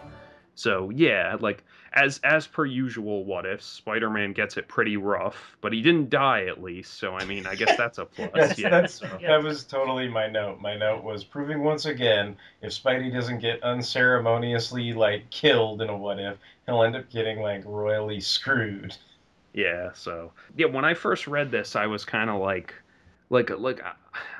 [0.56, 1.64] So yeah, like
[1.96, 6.44] as as per usual, what if Spider-Man gets it pretty rough, but he didn't die
[6.44, 6.98] at least.
[6.98, 8.30] So I mean, I guess that's a plus.
[8.34, 9.18] that's, yeah, that's, so.
[9.22, 10.60] that was totally my note.
[10.60, 15.96] My note was proving once again if Spidey doesn't get unceremoniously like killed in a
[15.96, 16.36] what if,
[16.66, 18.96] he'll end up getting like royally screwed.
[19.54, 19.90] Yeah.
[19.94, 22.74] So yeah, when I first read this, I was kind of like,
[23.30, 23.80] like like.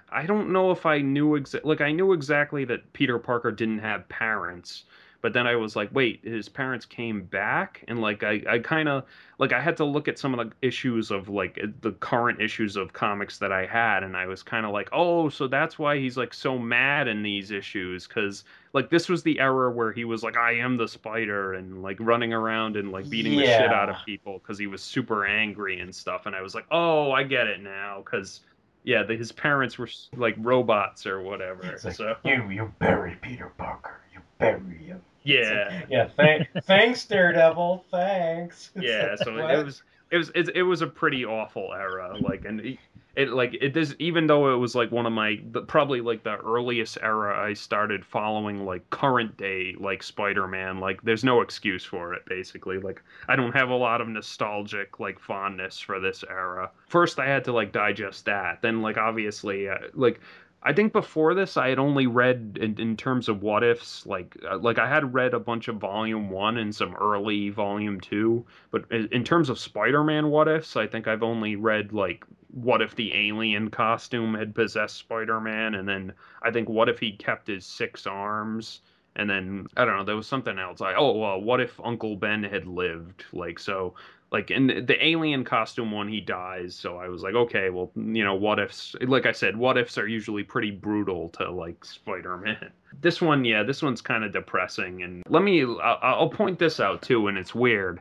[0.08, 3.80] I don't know if I knew exa- like I knew exactly that Peter Parker didn't
[3.80, 4.84] have parents,
[5.26, 8.88] but then I was like, wait, his parents came back, and like I, I kind
[8.88, 9.02] of
[9.40, 12.40] like I had to look at some of the issues of like eh, the current
[12.40, 15.80] issues of comics that I had, and I was kind of like, oh, so that's
[15.80, 19.90] why he's like so mad in these issues, because like this was the era where
[19.90, 23.46] he was like, I am the spider, and like running around and like beating the
[23.46, 26.66] shit out of people because he was super angry and stuff, and I was like,
[26.70, 28.42] oh, I get it now, because.
[28.84, 31.76] Yeah, the, his parents were like robots or whatever.
[31.76, 34.00] so You you bury Peter Parker.
[34.14, 35.02] You bury him.
[35.26, 36.08] Yeah, Yeah.
[36.16, 37.84] Thank, thanks, Daredevil.
[37.90, 38.70] Thanks.
[38.76, 39.50] Yeah like, so what?
[39.50, 42.78] it was it was it, it was a pretty awful era like and it, like
[43.16, 46.36] it like it is even though it was like one of my probably like the
[46.36, 52.12] earliest era i started following like current day like spider-man like there's no excuse for
[52.12, 56.70] it basically like i don't have a lot of nostalgic like fondness for this era
[56.86, 60.20] first i had to like digest that then like obviously uh, like
[60.66, 64.36] I think before this, I had only read in, in terms of what ifs, like
[64.50, 68.44] uh, like I had read a bunch of Volume One and some early Volume Two,
[68.72, 72.82] but in, in terms of Spider-Man what ifs, I think I've only read like what
[72.82, 76.12] if the alien costume had possessed Spider-Man, and then
[76.42, 78.80] I think what if he kept his six arms,
[79.14, 80.80] and then I don't know, there was something else.
[80.80, 83.24] I oh, uh, what if Uncle Ben had lived?
[83.32, 83.94] Like so,
[84.32, 86.74] like in the, alien costume one, he dies.
[86.74, 88.96] So I was like, okay, well, you know, what ifs?
[89.00, 92.70] Like I said, what ifs are usually pretty brutal to like Spider-Man.
[93.02, 95.02] This one, yeah, this one's kind of depressing.
[95.02, 98.00] And let me, I'll, I'll point this out too, and it's weird.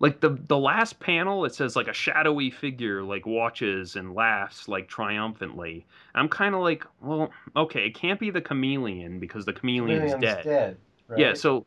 [0.00, 4.68] Like the the last panel, it says like a shadowy figure like watches and laughs
[4.68, 5.86] like triumphantly.
[6.14, 10.22] I'm kind of like, well, okay, it can't be the chameleon because the chameleon's Chameleon's
[10.22, 10.44] dead.
[10.44, 10.76] dead,
[11.16, 11.64] Yeah, so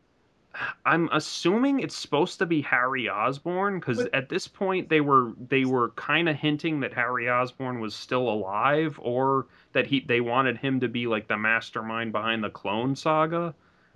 [0.85, 5.65] I'm assuming it's supposed to be Harry Osborn because at this point they were they
[5.65, 10.57] were kind of hinting that Harry Osborn was still alive or that he they wanted
[10.57, 13.53] him to be like the mastermind behind the Clone Saga.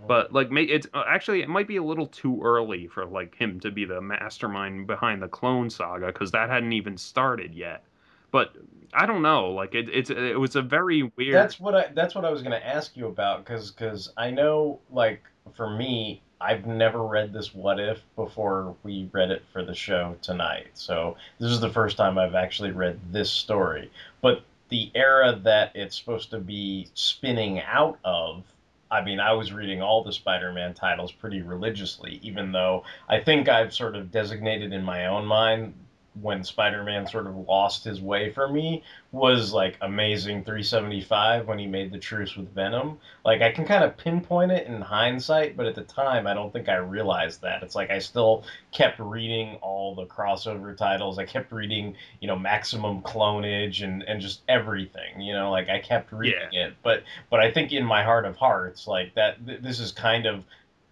[0.08, 3.36] But like, may, it's uh, actually it might be a little too early for like
[3.36, 7.84] him to be the mastermind behind the Clone Saga because that hadn't even started yet.
[8.32, 8.56] But
[8.94, 9.52] I don't know.
[9.52, 11.36] Like it, it's it was a very weird.
[11.36, 14.32] That's what I that's what I was going to ask you about cuz because I
[14.32, 19.64] know like for me I've never read this what if before we read it for
[19.64, 20.70] the show tonight.
[20.74, 23.92] So this is the first time I've actually read this story.
[24.22, 28.44] But the era that it's supposed to be spinning out of
[28.92, 33.48] I mean, I was reading all the Spider-Man titles pretty religiously, even though I think
[33.48, 35.74] I've sort of designated in my own mind
[36.20, 38.84] when Spider-Man sort of lost his way for me
[39.14, 43.00] was like Amazing 375 when he made the truce with Venom.
[43.24, 46.52] Like I can kind of pinpoint it in hindsight, but at the time I don't
[46.52, 47.64] think I realized that.
[47.64, 48.44] It's like I still
[48.74, 51.18] kept reading all the crossover titles.
[51.18, 55.80] I kept reading, you know, Maximum Clonage and and just everything, you know, like I
[55.80, 56.74] kept reading it.
[56.84, 60.26] But but I think in my heart of hearts like that th- this is kind
[60.26, 60.44] of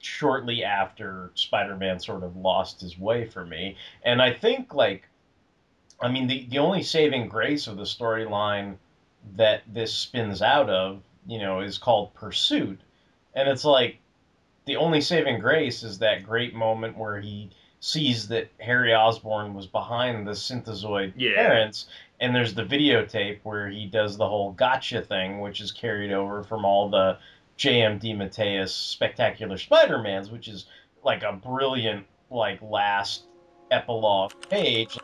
[0.02, 3.76] shortly after Spider-Man sort of lost his way for me.
[4.04, 5.09] And I think like
[6.02, 8.76] I mean, the, the only saving grace of the storyline
[9.36, 12.80] that this spins out of, you know, is called Pursuit.
[13.34, 14.00] And it's like
[14.66, 17.50] the only saving grace is that great moment where he
[17.82, 21.36] sees that Harry Osborn was behind the synthezoid Yeah.
[21.36, 21.88] parents,
[22.20, 26.44] and there's the videotape where he does the whole gotcha thing, which is carried over
[26.44, 27.18] from all the
[27.56, 28.00] J.M.
[28.00, 30.66] DeMatteis Spectacular Spider-Mans, which is
[31.04, 33.24] like a brilliant, like, last
[33.72, 34.98] epilogue page.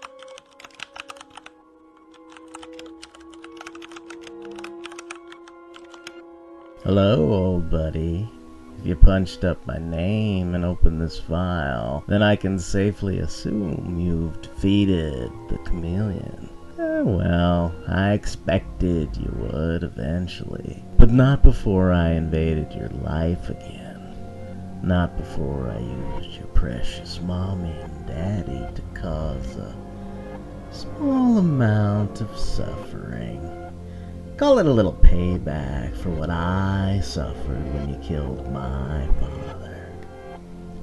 [6.85, 8.29] Hello, old buddy.
[8.77, 13.99] If you punched up my name and opened this file, then I can safely assume
[13.99, 16.47] you've defeated the chameleon.
[16.77, 20.85] Eh, well, I expected you would eventually.
[20.99, 24.15] But not before I invaded your life again.
[24.83, 29.75] Not before I used your precious mommy and daddy to cause a
[30.69, 33.54] small amount of suffering.
[34.37, 39.89] Call it a little payback for what I suffered when you killed my father.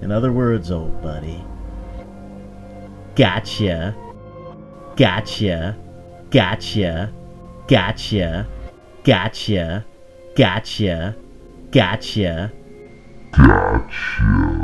[0.00, 1.44] In other words, old buddy,
[3.14, 3.94] gotcha,
[4.96, 5.76] gotcha,
[6.30, 7.12] gotcha,
[7.68, 8.48] gotcha,
[9.04, 9.84] gotcha,
[10.34, 11.16] gotcha,
[11.70, 12.52] gotcha,
[13.32, 14.61] gotcha.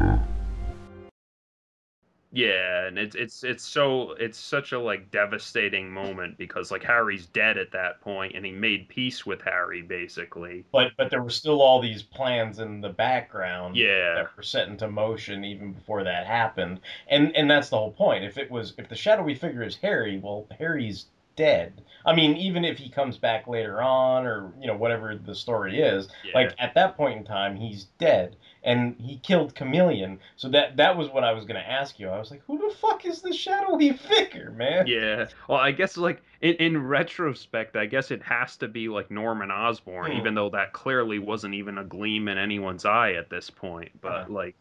[2.30, 7.26] Yeah, and it's it's it's so it's such a like devastating moment because like Harry's
[7.26, 10.66] dead at that point and he made peace with Harry basically.
[10.72, 14.14] But but there were still all these plans in the background Yeah.
[14.14, 16.80] that were set into motion even before that happened.
[17.08, 18.24] And and that's the whole point.
[18.24, 21.06] If it was if the shadowy figure is Harry, well Harry's
[21.36, 21.82] dead.
[22.04, 25.80] I mean, even if he comes back later on or, you know, whatever the story
[25.80, 28.36] is, like at that point in time he's dead.
[28.64, 30.18] And he killed Chameleon.
[30.36, 32.08] So that that was what I was gonna ask you.
[32.08, 34.86] I was like, who the fuck is the shadowy figure, man?
[34.86, 35.26] Yeah.
[35.48, 39.50] Well, I guess like in, in retrospect, I guess it has to be like Norman
[39.50, 40.18] Osborn, Hmm.
[40.18, 43.90] even though that clearly wasn't even a gleam in anyone's eye at this point.
[44.00, 44.32] But Uh-huh.
[44.32, 44.54] like,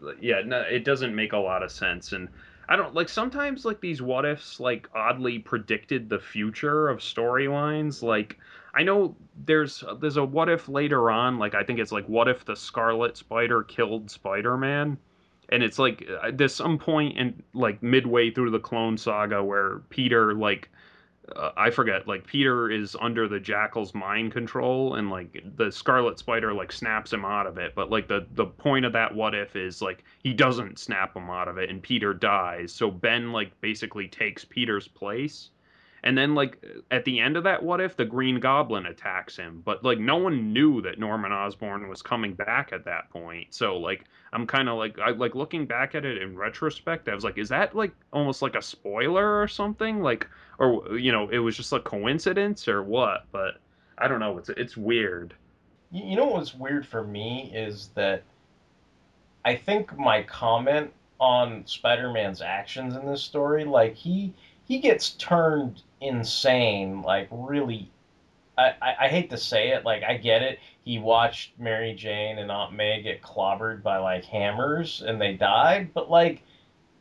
[0.00, 2.12] like, yeah, no, it doesn't make a lot of sense.
[2.12, 2.28] And
[2.68, 8.02] I don't like sometimes like these what ifs like oddly predicted the future of storylines.
[8.02, 8.38] Like
[8.78, 11.36] I know there's there's a what if later on.
[11.36, 14.96] Like I think it's like what if the Scarlet Spider killed Spider Man.
[15.48, 19.80] And it's like uh, there's some point in like midway through the Clone Saga where
[19.90, 20.70] Peter like
[21.34, 26.20] uh, I forget like Peter is under the Jackal's mind control and like the Scarlet
[26.20, 27.74] Spider like snaps him out of it.
[27.74, 31.30] But like the the point of that what if is like he doesn't snap him
[31.30, 32.72] out of it and Peter dies.
[32.72, 35.50] So Ben like basically takes Peter's place.
[36.04, 39.62] And then like at the end of that what if the Green Goblin attacks him,
[39.64, 43.48] but like no one knew that Norman Osborn was coming back at that point.
[43.50, 47.14] So like I'm kind of like I like looking back at it in retrospect, I
[47.14, 50.02] was like is that like almost like a spoiler or something?
[50.02, 53.26] Like or you know, it was just a coincidence or what?
[53.32, 53.54] But
[53.98, 55.34] I don't know, it's it's weird.
[55.90, 58.22] You know what's weird for me is that
[59.44, 64.34] I think my comment on Spider-Man's actions in this story, like he
[64.68, 67.90] he gets turned insane, like really.
[68.56, 70.58] I, I, I hate to say it, like I get it.
[70.84, 75.94] He watched Mary Jane and Aunt May get clobbered by like hammers and they died,
[75.94, 76.42] but like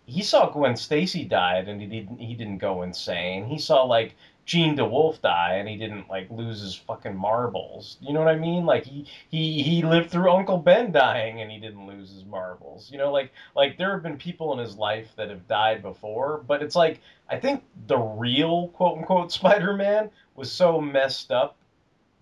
[0.05, 3.45] he saw Gwen Stacy died and he didn't he didn't go insane.
[3.45, 4.15] He saw like
[4.47, 7.97] Jean DeWolff die and he didn't like lose his fucking marbles.
[7.99, 8.65] You know what I mean?
[8.65, 12.89] Like he he he lived through Uncle Ben dying and he didn't lose his marbles.
[12.89, 16.45] You know, like like there have been people in his life that have died before,
[16.47, 21.57] but it's like I think the real quote unquote Spider-Man was so messed up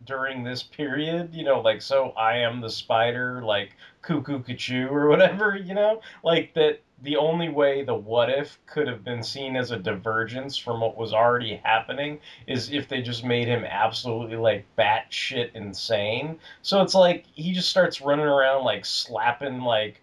[0.05, 5.09] during this period, you know, like so I am the spider, like cuckoo cuckoo or
[5.09, 9.55] whatever, you know, like that the only way the what if could have been seen
[9.55, 14.37] as a divergence from what was already happening is if they just made him absolutely
[14.37, 16.39] like batshit insane.
[16.61, 20.01] So it's like he just starts running around like slapping like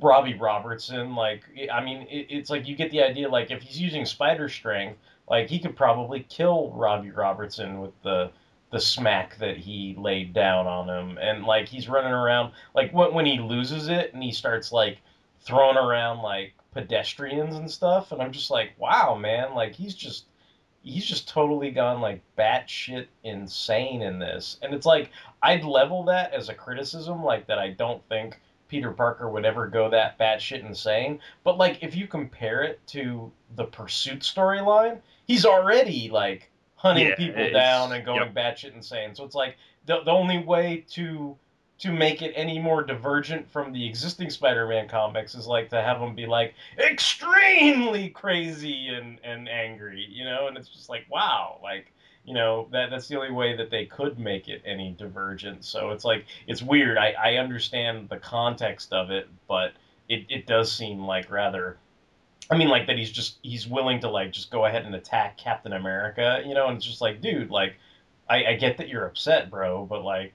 [0.00, 1.14] Robbie Robertson.
[1.14, 3.28] Like I mean, it, it's like you get the idea.
[3.28, 4.98] Like if he's using spider strength,
[5.28, 8.30] like he could probably kill Robbie Robertson with the
[8.70, 13.14] the smack that he laid down on him, and like he's running around like when
[13.14, 14.98] when he loses it and he starts like
[15.44, 20.26] throwing around like pedestrians and stuff, and I'm just like, wow, man, like he's just
[20.82, 25.10] he's just totally gone like batshit insane in this, and it's like
[25.42, 29.68] I'd level that as a criticism, like that I don't think Peter Parker would ever
[29.68, 31.20] go that batshit insane.
[31.44, 37.14] But like if you compare it to the Pursuit storyline, he's already like hunting Yeah,
[37.14, 38.34] people down and going yep.
[38.34, 39.14] batshit insane.
[39.14, 39.56] So it's like
[39.86, 41.36] the the only way to
[41.78, 46.00] to make it any more divergent from the existing Spider-Man comics is like to have
[46.00, 51.58] him be like extremely crazy and and angry, you know, and it's just like wow,
[51.62, 51.92] like
[52.24, 55.64] you know that that's the only way that they could make it any divergent.
[55.64, 56.98] So it's like it's weird.
[56.98, 59.72] I I understand the context of it, but
[60.08, 61.78] it it does seem like rather
[62.50, 65.38] I mean, like that he's just he's willing to like just go ahead and attack
[65.38, 67.76] Captain America, you know, and it's just like, dude, like,
[68.28, 70.34] I, I get that you're upset, bro, but like,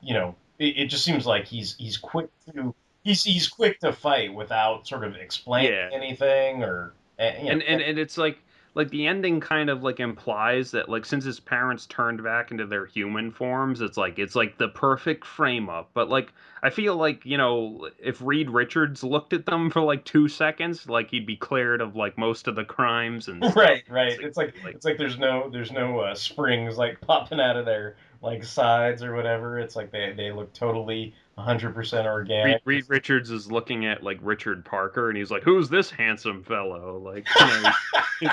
[0.00, 2.74] you know, it, it just seems like he's he's quick to
[3.04, 5.90] he's he's quick to fight without sort of explaining Yeah.
[5.92, 8.41] anything or eh, you know, and, and and it's like
[8.74, 12.66] like the ending kind of like implies that like since his parents turned back into
[12.66, 15.90] their human forms it's like it's like the perfect frame up.
[15.94, 16.32] But like
[16.62, 20.88] i feel like you know if reed richards looked at them for like two seconds
[20.88, 23.56] like he'd be cleared of like most of the crimes and stuff.
[23.56, 24.18] right right.
[24.20, 27.96] It's like it's like there's no there's no uh, springs like popping out of their
[28.22, 29.58] like sides or whatever.
[29.58, 34.18] It's like they they look totally 100% Reed, organic Reed Richards is looking at like
[34.20, 37.72] Richard Parker, and he's like, "Who's this handsome fellow?" Like, you know,
[38.20, 38.30] he's,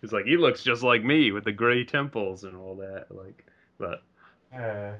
[0.00, 3.44] he's like, "He looks just like me with the gray temples and all that." Like,
[3.78, 4.02] but
[4.56, 4.92] Uh,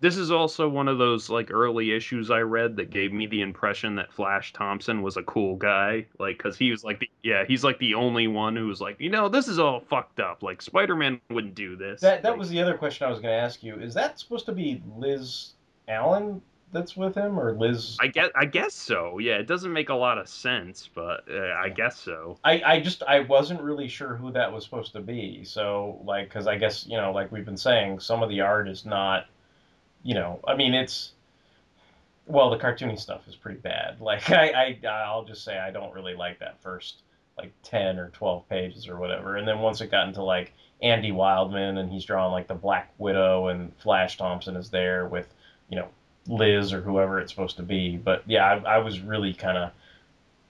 [0.00, 3.40] this is also one of those like early issues I read that gave me the
[3.40, 7.44] impression that Flash Thompson was a cool guy, like because he was like the yeah
[7.46, 10.42] he's like the only one who was like you know this is all fucked up
[10.42, 12.00] like Spider Man wouldn't do this.
[12.00, 13.76] That that was the other question I was going to ask you.
[13.76, 15.52] Is that supposed to be Liz
[15.88, 16.40] Allen
[16.74, 17.96] that's with him, or Liz?
[18.00, 19.18] I guess I guess so.
[19.18, 22.36] Yeah, it doesn't make a lot of sense, but uh, I guess so.
[22.44, 25.44] I, I just I wasn't really sure who that was supposed to be.
[25.44, 28.68] So like, because I guess you know, like we've been saying, some of the art
[28.68, 29.26] is not,
[30.04, 31.12] you know, I mean it's,
[32.26, 33.96] well, the cartoony stuff is pretty bad.
[34.00, 37.02] Like I, I I'll just say I don't really like that first
[37.36, 40.52] like ten or twelve pages or whatever, and then once it got into like
[40.82, 45.26] Andy Wildman and he's drawing like the Black Widow and Flash Thompson is there with
[45.68, 45.88] you know
[46.28, 47.96] Liz or whoever it's supposed to be.
[47.96, 49.72] But yeah, I, I was really kind of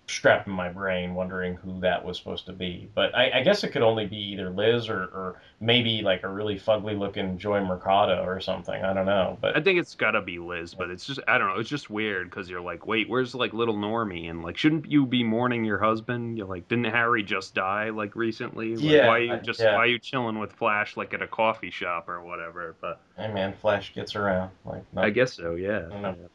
[0.06, 2.90] strapped in my brain wondering who that was supposed to be.
[2.94, 6.28] But I, I guess it could only be either Liz or, or maybe like a
[6.28, 8.84] really fugly looking Joy Mercado or something.
[8.84, 9.38] I don't know.
[9.40, 11.60] But I think it's gotta be Liz, but it's just I don't know.
[11.60, 14.28] It's just weird because you're like, wait, where's like little Normie?
[14.28, 16.36] And like, shouldn't you be mourning your husband?
[16.36, 18.76] You're like, didn't Harry just die like recently?
[18.76, 19.74] Like, Yeah, Why are you just yeah.
[19.74, 22.76] why are you chilling with Flash like at a coffee shop or whatever?
[22.80, 24.50] But hey man, Flash gets around.
[24.66, 25.54] Like no, I guess so.
[25.54, 25.86] Yeah.
[25.86, 26.16] I don't know.
[26.20, 26.30] But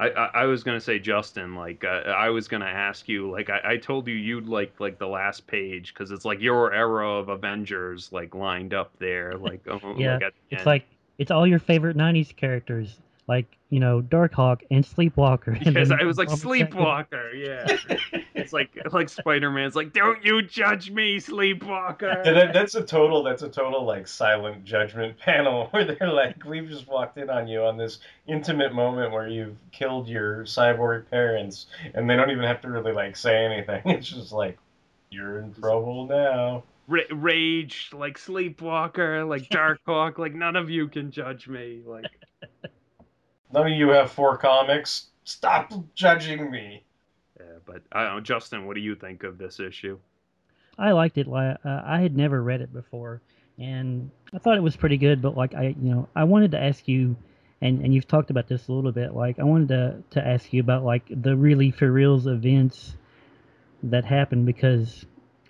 [0.00, 3.50] I, I, I was gonna say Justin, like uh, I was gonna ask you, like
[3.50, 7.18] I, I told you you'd like like the last page because it's like your era
[7.18, 10.86] of Avengers like lined up there, like oh, Yeah, like it's like
[11.18, 12.98] it's all your favorite '90s characters,
[13.30, 15.52] like you know Darkhawk and Sleepwalker.
[15.64, 17.30] and Yes, then I was like Sleepwalker.
[17.32, 17.64] Yeah,
[18.34, 22.24] it's like like Spider Man's like, don't you judge me, Sleepwalker.
[22.24, 23.22] Yeah, that, that's a total.
[23.22, 27.46] That's a total like silent judgment panel where they're like, "We've just walked in on
[27.46, 32.44] you on this intimate moment where you've killed your cyborg parents, and they don't even
[32.44, 33.82] have to really like say anything.
[34.00, 34.58] It's just like,
[35.10, 41.12] you're in trouble now." Ra- Rage, like Sleepwalker, like Darkhawk, like none of you can
[41.12, 41.82] judge me.
[41.86, 42.10] Like
[43.52, 45.08] None of you have four comics.
[45.24, 46.84] Stop judging me.
[47.38, 49.98] Yeah, but I don't know, Justin, what do you think of this issue?
[50.78, 51.26] I liked it.
[51.26, 53.20] Like uh, I had never read it before,
[53.58, 55.20] and I thought it was pretty good.
[55.20, 57.16] But like I, you know, I wanted to ask you,
[57.60, 59.14] and and you've talked about this a little bit.
[59.14, 62.96] Like I wanted to to ask you about like the really for reals events
[63.82, 65.04] that happened because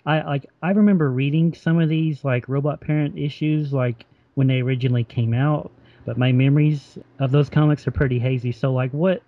[0.05, 4.05] I like I remember reading some of these like robot parent issues like
[4.35, 5.71] when they originally came out,
[6.05, 8.51] but my memories of those comics are pretty hazy.
[8.51, 9.21] So like what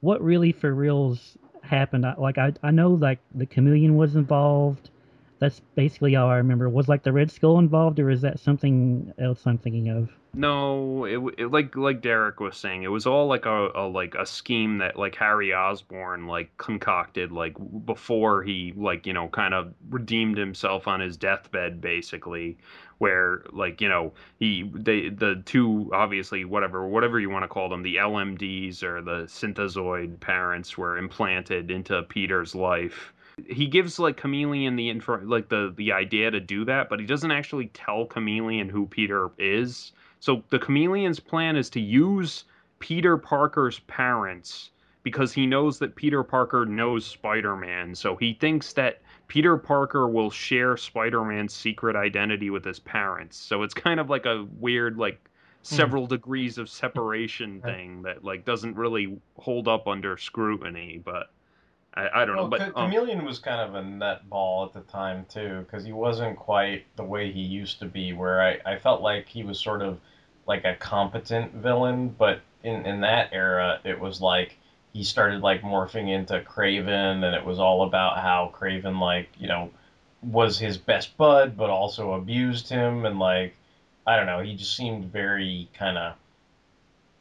[0.00, 2.06] what really for reals happened?
[2.06, 4.90] I, like I I know like the chameleon was involved.
[5.38, 6.68] That's basically all I remember.
[6.68, 10.10] Was like the Red Skull involved, or is that something else I'm thinking of?
[10.32, 14.14] No, it, it like like Derek was saying, it was all like a, a like
[14.14, 19.54] a scheme that like Harry Osborn like concocted like before he like you know kind
[19.54, 22.58] of redeemed himself on his deathbed basically,
[23.00, 27.68] where like you know he they the two obviously whatever whatever you want to call
[27.70, 33.14] them the LMDs or the synthezoid parents were implanted into Peter's life.
[33.48, 37.06] He gives like chameleon the info like the the idea to do that but he
[37.06, 39.92] doesn't actually tell chameleon who peter is.
[40.20, 42.44] So the chameleon's plan is to use
[42.80, 44.72] peter parker's parents
[45.02, 47.94] because he knows that peter parker knows spider-man.
[47.94, 49.00] So he thinks that
[49.30, 54.26] peter parker will share spider-man's secret identity with his parents so it's kind of like
[54.26, 55.20] a weird like
[55.62, 61.30] several degrees of separation thing that like doesn't really hold up under scrutiny but
[61.94, 64.80] I, I don't know, but Ch- um, Chameleon was kind of a nutball at the
[64.92, 68.12] time too, because he wasn't quite the way he used to be.
[68.12, 69.98] Where I, I felt like he was sort of
[70.46, 74.56] like a competent villain, but in in that era, it was like
[74.92, 79.48] he started like morphing into Kraven, and it was all about how Kraven like you
[79.48, 79.70] know
[80.22, 83.56] was his best bud, but also abused him, and like
[84.06, 86.14] I don't know, he just seemed very kind of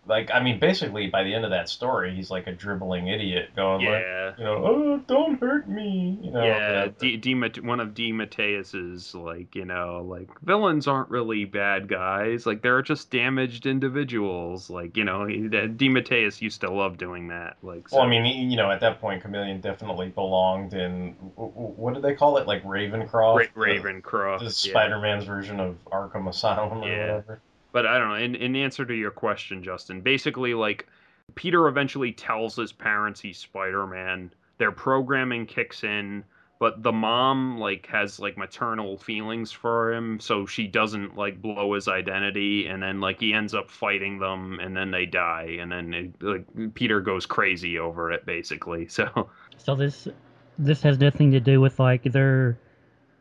[0.07, 3.49] like I mean, basically by the end of that story, he's like a dribbling idiot
[3.55, 4.29] going Yeah.
[4.29, 6.43] like, you know, oh, don't hurt me, you know.
[6.43, 11.87] yeah, but- D, D, one of DeMatteis's like you know like villains aren't really bad
[11.87, 17.27] guys like they're just damaged individuals like you know he, DeMatteis used to love doing
[17.27, 20.73] that like so, Well, I mean, he- you know, at that point, Chameleon definitely belonged
[20.73, 24.49] in what do they call it, like Ravencroft, Ra- Ravencroft, the, yeah.
[24.51, 27.01] Spider-Man's version of Arkham Asylum or Yeah.
[27.15, 27.41] whatever.
[27.71, 28.15] But I don't know.
[28.15, 30.87] In, in answer to your question, Justin, basically, like,
[31.35, 34.31] Peter eventually tells his parents he's Spider Man.
[34.57, 36.23] Their programming kicks in,
[36.59, 41.73] but the mom, like, has, like, maternal feelings for him, so she doesn't, like, blow
[41.73, 45.71] his identity, and then, like, he ends up fighting them, and then they die, and
[45.71, 48.87] then, it, like, Peter goes crazy over it, basically.
[48.99, 50.09] So, So this
[50.59, 52.59] this has nothing to do with like their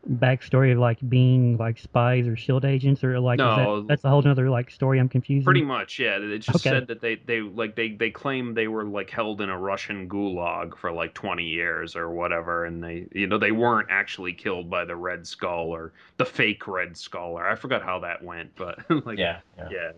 [0.07, 3.81] backstory of like being like spies or shield agents or like is No.
[3.81, 5.45] that, that's a whole other like story I'm confused.
[5.45, 6.17] Pretty much, yeah.
[6.17, 6.69] It just Okay.
[6.69, 10.07] said that they, they like they they claim they were like held in a Russian
[10.09, 14.69] gulag for like 20 years or whatever, and they you know they weren't actually killed
[14.69, 18.55] by the Red Skull or the fake Red Skull or I forgot how that went,
[18.55, 19.69] but like Yeah, yeah.
[19.71, 19.91] yeah.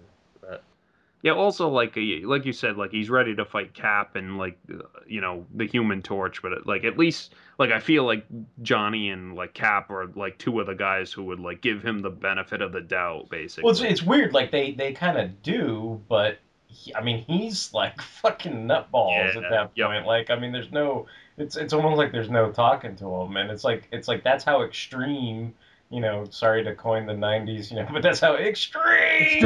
[1.24, 4.58] Yeah, also like uh, like you said, like he's ready to fight Cap and like
[4.74, 8.26] uh, you know the Human Torch, but like at least like I feel like
[8.64, 12.00] Johnny and like Cap are like two of the guys who would like give him
[12.00, 13.64] the benefit of the doubt, basically.
[13.64, 14.34] Well, it's, it's weird.
[14.34, 16.40] Like they they kind of do, but
[16.72, 20.06] he, I mean, he's like fucking nutballs Yeah, at that point.
[20.06, 21.06] Like, I mean, there's no.
[21.38, 24.44] It's it's almost like there's no talking to him, and it's like it's like that's
[24.44, 25.54] how extreme.
[25.92, 29.42] You know, sorry to coin the '90s, you know, but that's how extreme.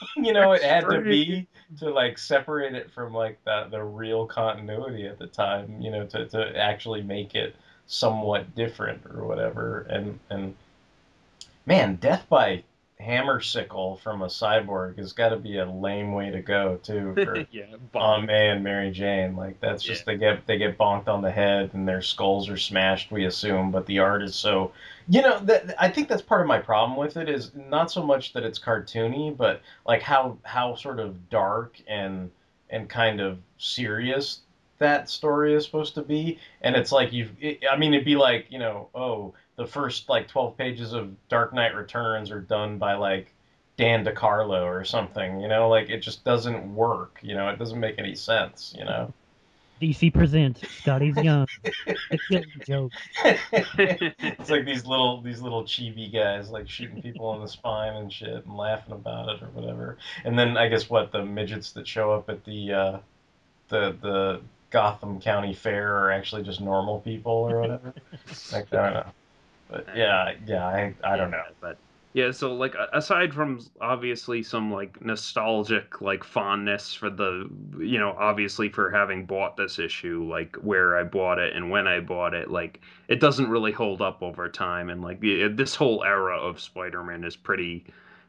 [0.16, 1.46] you know, it had to be
[1.78, 5.80] to like separate it from like the the real continuity at the time.
[5.80, 7.56] You know, to to actually make it
[7.86, 9.86] somewhat different or whatever.
[9.90, 10.54] And and
[11.66, 12.62] man, death by
[13.00, 17.14] hammer sickle from a cyborg has got to be a lame way to go too
[17.24, 17.64] for yeah,
[17.94, 19.34] Aunt May and Mary Jane.
[19.34, 22.56] Like that's just they get they get bonked on the head and their skulls are
[22.56, 23.10] smashed.
[23.10, 24.72] We assume, but the art is so.
[25.08, 28.02] You know, that I think that's part of my problem with it is not so
[28.02, 32.30] much that it's cartoony, but like how how sort of dark and
[32.68, 34.40] and kind of serious
[34.80, 36.38] that story is supposed to be.
[36.62, 40.08] And it's like you've, it, I mean, it'd be like you know, oh, the first
[40.08, 43.32] like twelve pages of Dark Knight Returns are done by like
[43.76, 45.40] Dan DeCarlo or something.
[45.40, 47.18] You know, like it just doesn't work.
[47.22, 48.74] You know, it doesn't make any sense.
[48.78, 49.12] You know.
[49.80, 51.46] DC presents Skottie's Young.
[51.84, 52.92] the killing joke.
[53.24, 58.12] it's like these little these little chibi guys like shooting people in the spine and
[58.12, 59.96] shit and laughing about it or whatever.
[60.24, 62.98] And then I guess what the midgets that show up at the uh,
[63.68, 64.40] the the
[64.70, 67.94] Gotham County Fair are actually just normal people or whatever.
[68.52, 69.06] like I don't know.
[69.70, 71.42] But uh, yeah, yeah, I I don't know.
[71.60, 71.78] But
[72.12, 77.48] yeah, so like aside from obviously some like nostalgic like fondness for the
[77.78, 81.86] you know obviously for having bought this issue like where I bought it and when
[81.86, 86.02] I bought it like it doesn't really hold up over time and like this whole
[86.02, 87.84] era of Spider-Man is pretty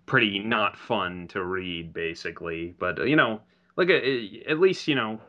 [0.05, 3.41] pretty not fun to read basically but you know
[3.77, 5.19] like at least you know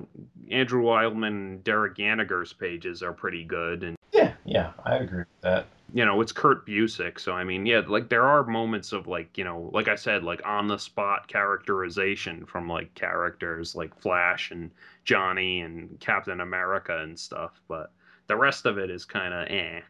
[0.51, 5.40] Andrew Wildman and Derek Ganager's pages are pretty good and Yeah, yeah, I agree with
[5.40, 5.66] that.
[5.93, 9.36] You know, it's Kurt Busiek, so I mean, yeah, like there are moments of like,
[9.36, 14.51] you know, like I said, like on the spot characterization from like characters like Flash
[14.51, 14.70] and
[15.05, 17.93] Johnny and Captain America and stuff, but
[18.27, 19.81] the rest of it is kind of eh.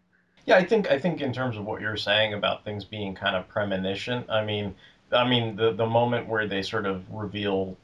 [0.46, 3.36] Yeah, I think I think in terms of what you're saying about things being kind
[3.36, 4.74] of premonition, I mean,
[5.12, 7.76] I mean the the moment where they sort of reveal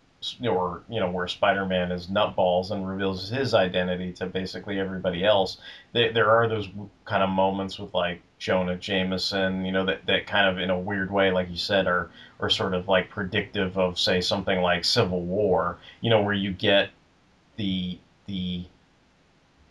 [0.44, 5.58] or you know where Spider-Man is nutballs and reveals his identity to basically everybody else.
[5.92, 6.68] There there are those
[7.04, 10.78] kind of moments with like Jonah Jameson, you know, that, that kind of in a
[10.78, 14.84] weird way, like you said, are are sort of like predictive of say something like
[14.84, 16.90] Civil War, you know, where you get
[17.56, 18.64] the the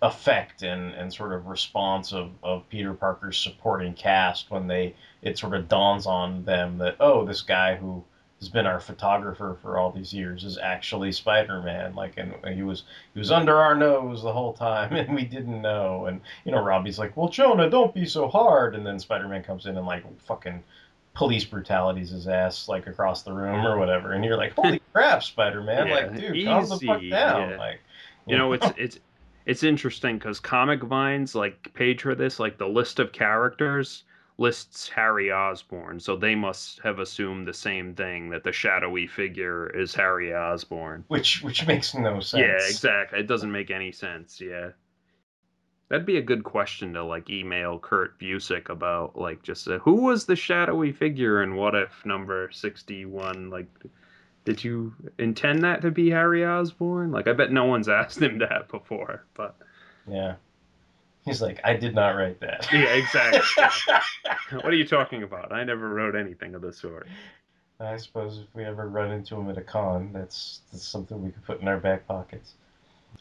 [0.02, 5.38] effect and, and sort of response of, of Peter Parker's supporting cast when they it
[5.38, 8.03] sort of dawns on them that oh this guy who
[8.39, 12.84] has been our photographer for all these years is actually Spider-Man like and he was
[13.14, 16.61] he was under our nose the whole time and we didn't know and you know
[16.61, 20.03] Robbie's like well Jonah don't be so hard and then Spider-Man comes in and like
[20.22, 20.64] fucking
[21.15, 25.23] police brutalities his ass like across the room or whatever and you're like holy crap
[25.23, 27.57] Spider-Man Yeah, like dude calm the fuck down yeah.
[27.57, 27.80] like
[28.27, 28.99] You know, it's it's
[29.47, 34.03] it's interesting because Comic Vine's like page for this like the list of characters
[34.38, 39.68] lists Harry Osborn, so they must have assumed the same thing that the shadowy figure
[39.69, 41.03] is Harry Osborn.
[41.07, 42.41] Which which makes no sense.
[42.41, 43.19] Yeah, exactly.
[43.19, 44.39] It doesn't make any sense.
[44.39, 44.69] Yeah.
[45.89, 49.95] That'd be a good question to like email Kurt Busiek about like just uh, who
[49.95, 53.68] was the shadowy figure in What If number 61 like
[54.43, 57.11] did you intend that to be Harry Osborn?
[57.11, 59.55] Like I bet no one's asked him that before, but
[60.09, 60.35] Yeah.
[61.27, 62.67] He's like, I did not write that.
[62.71, 63.41] yeah, exactly.
[64.61, 65.51] what are you talking about?
[65.51, 67.07] I never wrote anything of the sort.
[67.79, 71.31] I suppose if we ever run into him at a con, that's, that's something we
[71.31, 72.53] could put in our back pockets.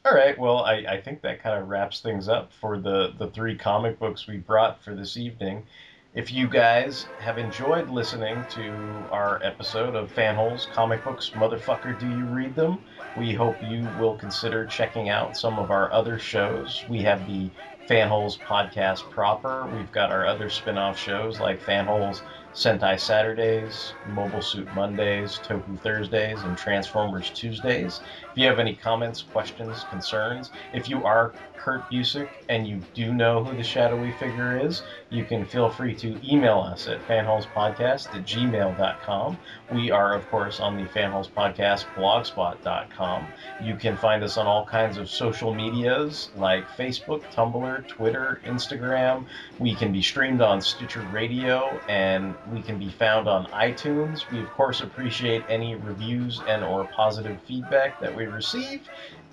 [0.05, 3.29] All right, well, I, I think that kind of wraps things up for the, the
[3.29, 5.67] three comic books we brought for this evening.
[6.15, 12.09] If you guys have enjoyed listening to our episode of Fanholes Comic Books, Motherfucker, Do
[12.09, 12.79] You Read Them?
[13.15, 16.87] We hope you will consider checking out some of our other shows.
[16.89, 17.51] We have the
[17.89, 19.67] Fanholes podcast proper.
[19.67, 22.23] We've got our other spin off shows like Fanholes
[22.53, 28.01] Sentai Saturdays, Mobile Suit Mondays, Toku Thursdays, and Transformers Tuesdays.
[28.37, 33.13] If you have any comments, questions, concerns, if you are Kurt Busiek and you do
[33.13, 38.15] know who the shadowy figure is, you can feel free to email us at fanholespodcast
[38.15, 39.39] at gmail.com.
[39.71, 43.33] We are, of course, on the Fanholes Podcast blogspot.com.
[43.59, 49.27] You can find us on all kinds of social medias like Facebook, Tumblr, Twitter, Instagram.
[49.59, 54.31] We can be streamed on Stitcher Radio and we can be found on iTunes.
[54.31, 58.89] We, of course, appreciate any reviews and or positive feedback that we receive.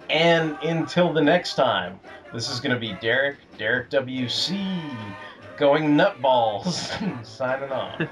[0.09, 1.99] And until the next time,
[2.33, 4.81] this is going to be Derek, Derek WC,
[5.57, 8.01] going nutballs, signing off.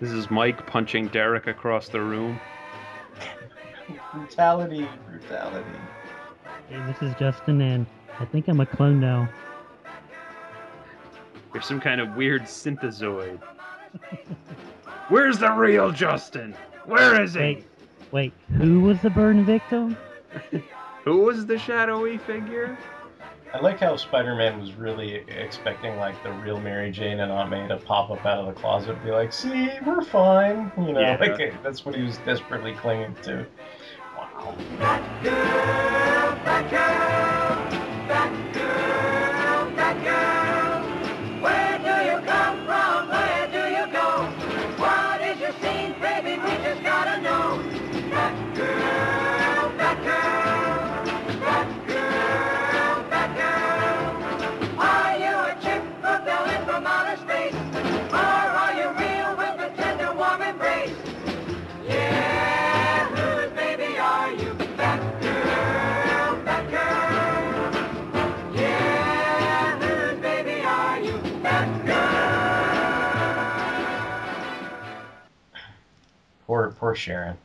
[0.00, 2.38] This is Mike punching Derek across the room.
[4.14, 5.66] brutality, brutality.
[6.68, 7.84] Hey, this is Justin, and
[8.20, 9.28] I think I'm a clone now.
[11.52, 13.40] You're some kind of weird synthezoid.
[15.08, 16.54] Where's the real Justin?
[16.84, 17.40] Where is he?
[17.40, 17.66] Wait,
[18.12, 19.96] wait, who was the burn victim?
[21.04, 22.76] Who was the shadowy figure?
[23.54, 27.66] I like how Spider-Man was really expecting like the real Mary Jane and Aunt May
[27.66, 31.00] to pop up out of the closet and be like, "See, we're fine," you know,
[31.00, 31.16] Yeah.
[31.18, 33.46] like that's what he was desperately clinging to.
[34.18, 34.54] Wow.
[35.22, 36.68] Where
[76.78, 77.36] Poor, poor Sharon.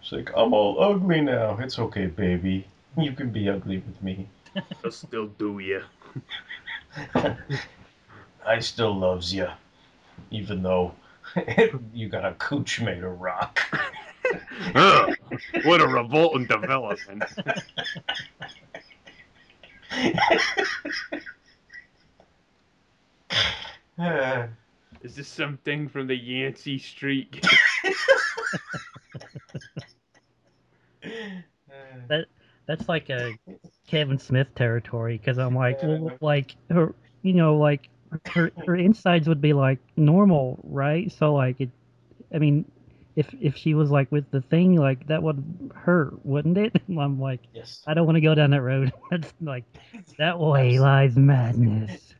[0.00, 1.58] She's like, I'm all ugly now.
[1.60, 2.66] It's okay, baby.
[2.98, 4.28] You can be ugly with me.
[4.84, 5.80] I'll still do ya.
[8.44, 9.48] I still loves you,
[10.30, 10.94] even though
[11.94, 13.60] you got a cooch made of rock.
[14.74, 15.14] Ugh,
[15.64, 17.22] what a revolting development.
[25.02, 27.44] Is this something from the Yancey Street?
[32.08, 32.26] That
[32.66, 33.32] that's like a
[33.86, 37.88] Kevin Smith territory because I'm like, well, like her, you know, like
[38.26, 41.10] her her insides would be like normal, right?
[41.10, 41.70] So like it,
[42.34, 42.64] I mean,
[43.16, 46.80] if if she was like with the thing, like that would hurt, wouldn't it?
[46.88, 47.82] And I'm like, yes.
[47.86, 48.92] I don't want to go down that road.
[49.10, 49.64] That's like
[50.18, 52.11] that way lies madness.